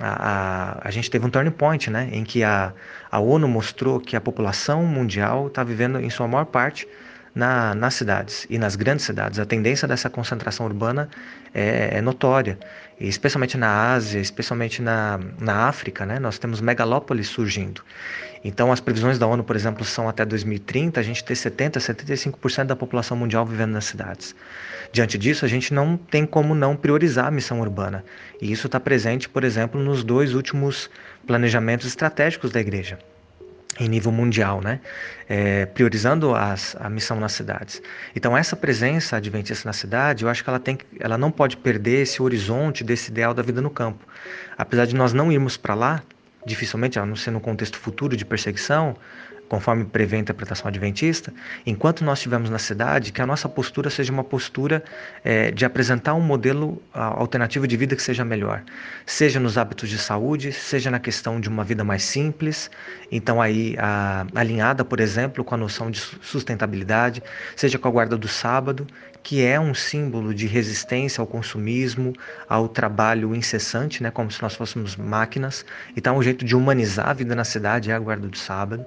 a, 0.00 0.80
a, 0.82 0.90
gente 0.90 1.10
teve 1.10 1.26
um 1.26 1.30
turning 1.30 1.50
point, 1.50 1.90
né, 1.90 2.08
em 2.12 2.24
que 2.24 2.42
a, 2.42 2.72
a 3.10 3.18
ONU 3.18 3.48
mostrou 3.48 4.00
que 4.00 4.16
a 4.16 4.20
população 4.20 4.84
mundial 4.84 5.48
está 5.48 5.64
vivendo, 5.64 6.00
em 6.00 6.10
sua 6.10 6.28
maior 6.28 6.44
parte, 6.44 6.86
na, 7.34 7.74
nas 7.74 7.94
cidades 7.94 8.46
e 8.50 8.58
nas 8.58 8.74
grandes 8.76 9.04
cidades. 9.04 9.38
A 9.38 9.46
tendência 9.46 9.86
dessa 9.86 10.10
concentração 10.10 10.66
urbana 10.66 11.08
é, 11.54 11.98
é 11.98 12.00
notória, 12.00 12.58
e 12.98 13.08
especialmente 13.08 13.56
na 13.56 13.92
Ásia, 13.92 14.20
especialmente 14.20 14.82
na, 14.82 15.20
na 15.38 15.68
África, 15.68 16.04
né, 16.04 16.18
nós 16.18 16.38
temos 16.38 16.60
megalópolis 16.60 17.28
surgindo. 17.28 17.82
Então, 18.44 18.72
as 18.72 18.80
previsões 18.80 19.18
da 19.18 19.26
ONU, 19.26 19.42
por 19.42 19.56
exemplo, 19.56 19.84
são 19.84 20.08
até 20.08 20.24
2030 20.24 21.00
a 21.00 21.02
gente 21.02 21.24
ter 21.24 21.34
70, 21.34 21.80
75% 21.80 22.64
da 22.64 22.76
população 22.76 23.16
mundial 23.16 23.44
vivendo 23.44 23.72
nas 23.72 23.84
cidades. 23.84 24.34
Diante 24.92 25.18
disso, 25.18 25.44
a 25.44 25.48
gente 25.48 25.74
não 25.74 25.96
tem 25.96 26.24
como 26.24 26.54
não 26.54 26.76
priorizar 26.76 27.26
a 27.26 27.30
missão 27.30 27.60
urbana. 27.60 28.04
E 28.40 28.50
isso 28.50 28.66
está 28.66 28.78
presente, 28.78 29.28
por 29.28 29.44
exemplo, 29.44 29.82
nos 29.82 30.04
dois 30.04 30.34
últimos 30.34 30.88
planejamentos 31.26 31.86
estratégicos 31.86 32.50
da 32.50 32.60
igreja 32.60 32.98
em 33.80 33.88
nível 33.88 34.10
mundial, 34.10 34.60
né? 34.60 34.80
É, 35.28 35.66
priorizando 35.66 36.34
as, 36.34 36.76
a 36.80 36.88
missão 36.88 37.18
nas 37.20 37.32
cidades. 37.32 37.80
Então 38.14 38.36
essa 38.36 38.56
presença 38.56 39.16
adventista 39.16 39.68
na 39.68 39.72
cidade, 39.72 40.24
eu 40.24 40.30
acho 40.30 40.42
que 40.42 40.50
ela 40.50 40.58
tem, 40.58 40.78
ela 40.98 41.16
não 41.16 41.30
pode 41.30 41.56
perder 41.56 42.02
esse 42.02 42.20
horizonte 42.20 42.82
desse 42.82 43.10
ideal 43.10 43.32
da 43.32 43.42
vida 43.42 43.60
no 43.60 43.70
campo. 43.70 44.04
Apesar 44.56 44.86
de 44.86 44.96
nós 44.96 45.12
não 45.12 45.30
irmos 45.30 45.56
para 45.56 45.74
lá, 45.74 46.02
dificilmente, 46.46 46.98
a 46.98 47.06
não 47.06 47.16
ser 47.16 47.30
no 47.30 47.40
contexto 47.40 47.78
futuro 47.78 48.16
de 48.16 48.24
perseguição, 48.24 48.96
conforme 49.48 49.84
prevê 49.84 50.16
a 50.16 50.20
interpretação 50.20 50.68
adventista, 50.68 51.32
enquanto 51.64 52.04
nós 52.04 52.18
estivermos 52.18 52.50
na 52.50 52.58
cidade, 52.58 53.10
que 53.10 53.22
a 53.22 53.26
nossa 53.26 53.48
postura 53.48 53.88
seja 53.88 54.12
uma 54.12 54.22
postura 54.22 54.84
é, 55.24 55.50
de 55.50 55.64
apresentar 55.64 56.14
um 56.14 56.20
modelo 56.20 56.80
alternativo 56.92 57.66
de 57.66 57.76
vida 57.76 57.96
que 57.96 58.02
seja 58.02 58.24
melhor, 58.24 58.62
seja 59.06 59.40
nos 59.40 59.56
hábitos 59.56 59.88
de 59.88 59.98
saúde, 59.98 60.52
seja 60.52 60.90
na 60.90 60.98
questão 60.98 61.40
de 61.40 61.48
uma 61.48 61.64
vida 61.64 61.82
mais 61.82 62.02
simples, 62.02 62.70
então 63.10 63.40
aí 63.40 63.74
a, 63.78 64.26
alinhada, 64.34 64.84
por 64.84 65.00
exemplo, 65.00 65.42
com 65.42 65.54
a 65.54 65.58
noção 65.58 65.90
de 65.90 65.98
sustentabilidade, 65.98 67.22
seja 67.56 67.78
com 67.78 67.88
a 67.88 67.90
guarda 67.90 68.16
do 68.16 68.28
sábado, 68.28 68.86
que 69.22 69.44
é 69.44 69.58
um 69.58 69.74
símbolo 69.74 70.32
de 70.34 70.46
resistência 70.46 71.20
ao 71.20 71.26
consumismo, 71.26 72.12
ao 72.48 72.68
trabalho 72.68 73.34
incessante, 73.34 74.02
né, 74.02 74.10
como 74.10 74.30
se 74.30 74.40
nós 74.40 74.54
fôssemos 74.54 74.96
máquinas. 74.96 75.64
Então, 75.96 76.16
um 76.16 76.22
jeito 76.22 76.44
de 76.44 76.56
humanizar 76.56 77.10
a 77.10 77.12
vida 77.12 77.34
na 77.34 77.44
cidade 77.44 77.90
é 77.90 77.94
a 77.94 77.98
guarda 77.98 78.26
do 78.26 78.36
sábado. 78.36 78.84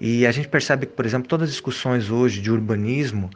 E 0.00 0.26
a 0.26 0.32
gente 0.32 0.48
percebe 0.48 0.86
que, 0.86 0.92
por 0.92 1.06
exemplo, 1.06 1.28
todas 1.28 1.48
as 1.48 1.52
discussões 1.52 2.10
hoje 2.10 2.40
de 2.40 2.50
urbanismo 2.50 3.30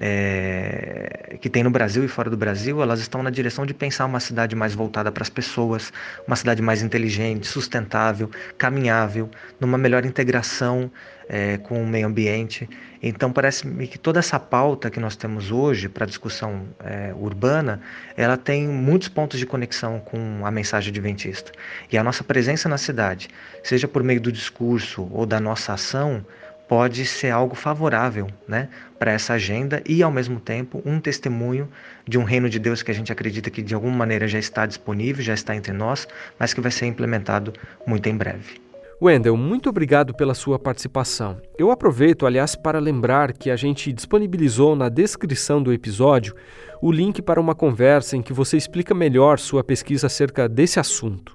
é, 0.00 1.36
que 1.42 1.50
tem 1.50 1.62
no 1.62 1.70
Brasil 1.70 2.02
e 2.02 2.08
fora 2.08 2.30
do 2.30 2.36
Brasil, 2.36 2.82
elas 2.82 3.00
estão 3.00 3.22
na 3.22 3.28
direção 3.28 3.66
de 3.66 3.74
pensar 3.74 4.06
uma 4.06 4.18
cidade 4.18 4.56
mais 4.56 4.74
voltada 4.74 5.12
para 5.12 5.22
as 5.22 5.28
pessoas, 5.28 5.92
uma 6.26 6.36
cidade 6.36 6.62
mais 6.62 6.82
inteligente, 6.82 7.46
sustentável, 7.46 8.30
caminhável, 8.56 9.30
numa 9.60 9.76
melhor 9.76 10.06
integração 10.06 10.90
é, 11.30 11.58
com 11.58 11.80
o 11.80 11.86
meio 11.86 12.08
ambiente. 12.08 12.68
Então 13.00 13.32
parece-me 13.32 13.86
que 13.86 13.96
toda 13.96 14.18
essa 14.18 14.38
pauta 14.38 14.90
que 14.90 14.98
nós 14.98 15.14
temos 15.14 15.52
hoje 15.52 15.88
para 15.88 16.04
discussão 16.04 16.64
é, 16.80 17.14
urbana, 17.14 17.80
ela 18.16 18.36
tem 18.36 18.66
muitos 18.66 19.08
pontos 19.08 19.38
de 19.38 19.46
conexão 19.46 20.00
com 20.00 20.44
a 20.44 20.50
mensagem 20.50 20.90
adventista. 20.90 21.52
E 21.90 21.96
a 21.96 22.02
nossa 22.02 22.24
presença 22.24 22.68
na 22.68 22.76
cidade, 22.76 23.28
seja 23.62 23.86
por 23.86 24.02
meio 24.02 24.20
do 24.20 24.32
discurso 24.32 25.08
ou 25.12 25.24
da 25.24 25.38
nossa 25.38 25.74
ação, 25.74 26.26
pode 26.68 27.06
ser 27.06 27.30
algo 27.30 27.54
favorável 27.54 28.28
né, 28.46 28.68
para 28.98 29.12
essa 29.12 29.34
agenda 29.34 29.82
e, 29.86 30.02
ao 30.02 30.10
mesmo 30.10 30.38
tempo, 30.38 30.82
um 30.84 31.00
testemunho 31.00 31.68
de 32.06 32.18
um 32.18 32.24
reino 32.24 32.48
de 32.48 32.58
Deus 32.58 32.82
que 32.82 32.90
a 32.90 32.94
gente 32.94 33.10
acredita 33.10 33.50
que 33.50 33.62
de 33.62 33.74
alguma 33.74 33.96
maneira 33.96 34.28
já 34.28 34.38
está 34.38 34.66
disponível, 34.66 35.22
já 35.22 35.34
está 35.34 35.54
entre 35.54 35.72
nós, 35.72 36.06
mas 36.38 36.54
que 36.54 36.60
vai 36.60 36.70
ser 36.70 36.86
implementado 36.86 37.52
muito 37.86 38.08
em 38.08 38.16
breve. 38.16 38.69
Wendel, 39.02 39.34
muito 39.34 39.70
obrigado 39.70 40.12
pela 40.12 40.34
sua 40.34 40.58
participação. 40.58 41.38
Eu 41.58 41.70
aproveito, 41.70 42.26
aliás, 42.26 42.54
para 42.54 42.78
lembrar 42.78 43.32
que 43.32 43.50
a 43.50 43.56
gente 43.56 43.90
disponibilizou 43.94 44.76
na 44.76 44.90
descrição 44.90 45.62
do 45.62 45.72
episódio 45.72 46.34
o 46.82 46.92
link 46.92 47.22
para 47.22 47.40
uma 47.40 47.54
conversa 47.54 48.14
em 48.14 48.20
que 48.20 48.34
você 48.34 48.58
explica 48.58 48.94
melhor 48.94 49.38
sua 49.38 49.64
pesquisa 49.64 50.06
acerca 50.06 50.46
desse 50.46 50.78
assunto. 50.78 51.34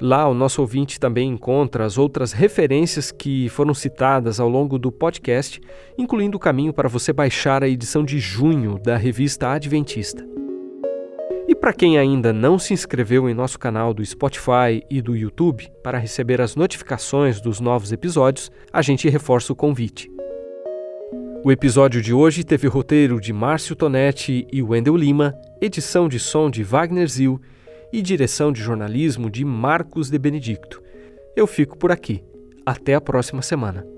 Lá, 0.00 0.28
o 0.28 0.34
nosso 0.34 0.60
ouvinte 0.60 1.00
também 1.00 1.28
encontra 1.28 1.84
as 1.84 1.98
outras 1.98 2.30
referências 2.30 3.10
que 3.10 3.48
foram 3.48 3.74
citadas 3.74 4.38
ao 4.38 4.48
longo 4.48 4.78
do 4.78 4.92
podcast, 4.92 5.60
incluindo 5.98 6.36
o 6.36 6.40
caminho 6.40 6.72
para 6.72 6.88
você 6.88 7.12
baixar 7.12 7.64
a 7.64 7.68
edição 7.68 8.04
de 8.04 8.20
junho 8.20 8.78
da 8.78 8.96
revista 8.96 9.48
Adventista. 9.48 10.24
E 11.48 11.54
para 11.54 11.72
quem 11.72 11.96
ainda 11.96 12.30
não 12.30 12.58
se 12.58 12.74
inscreveu 12.74 13.26
em 13.26 13.32
nosso 13.32 13.58
canal 13.58 13.94
do 13.94 14.04
Spotify 14.04 14.84
e 14.90 15.00
do 15.00 15.16
YouTube 15.16 15.66
para 15.82 15.96
receber 15.96 16.42
as 16.42 16.54
notificações 16.54 17.40
dos 17.40 17.58
novos 17.58 17.90
episódios, 17.90 18.50
a 18.70 18.82
gente 18.82 19.08
reforça 19.08 19.50
o 19.50 19.56
convite. 19.56 20.10
O 21.42 21.50
episódio 21.50 22.02
de 22.02 22.12
hoje 22.12 22.44
teve 22.44 22.68
roteiro 22.68 23.18
de 23.18 23.32
Márcio 23.32 23.74
Tonetti 23.74 24.46
e 24.52 24.62
Wendel 24.62 24.94
Lima, 24.94 25.34
edição 25.58 26.06
de 26.06 26.18
som 26.18 26.50
de 26.50 26.62
Wagner 26.62 27.08
Zil 27.08 27.40
e 27.90 28.02
direção 28.02 28.52
de 28.52 28.60
jornalismo 28.60 29.30
de 29.30 29.42
Marcos 29.42 30.10
de 30.10 30.18
Benedicto. 30.18 30.82
Eu 31.34 31.46
fico 31.46 31.78
por 31.78 31.90
aqui. 31.90 32.22
Até 32.66 32.94
a 32.94 33.00
próxima 33.00 33.40
semana. 33.40 33.97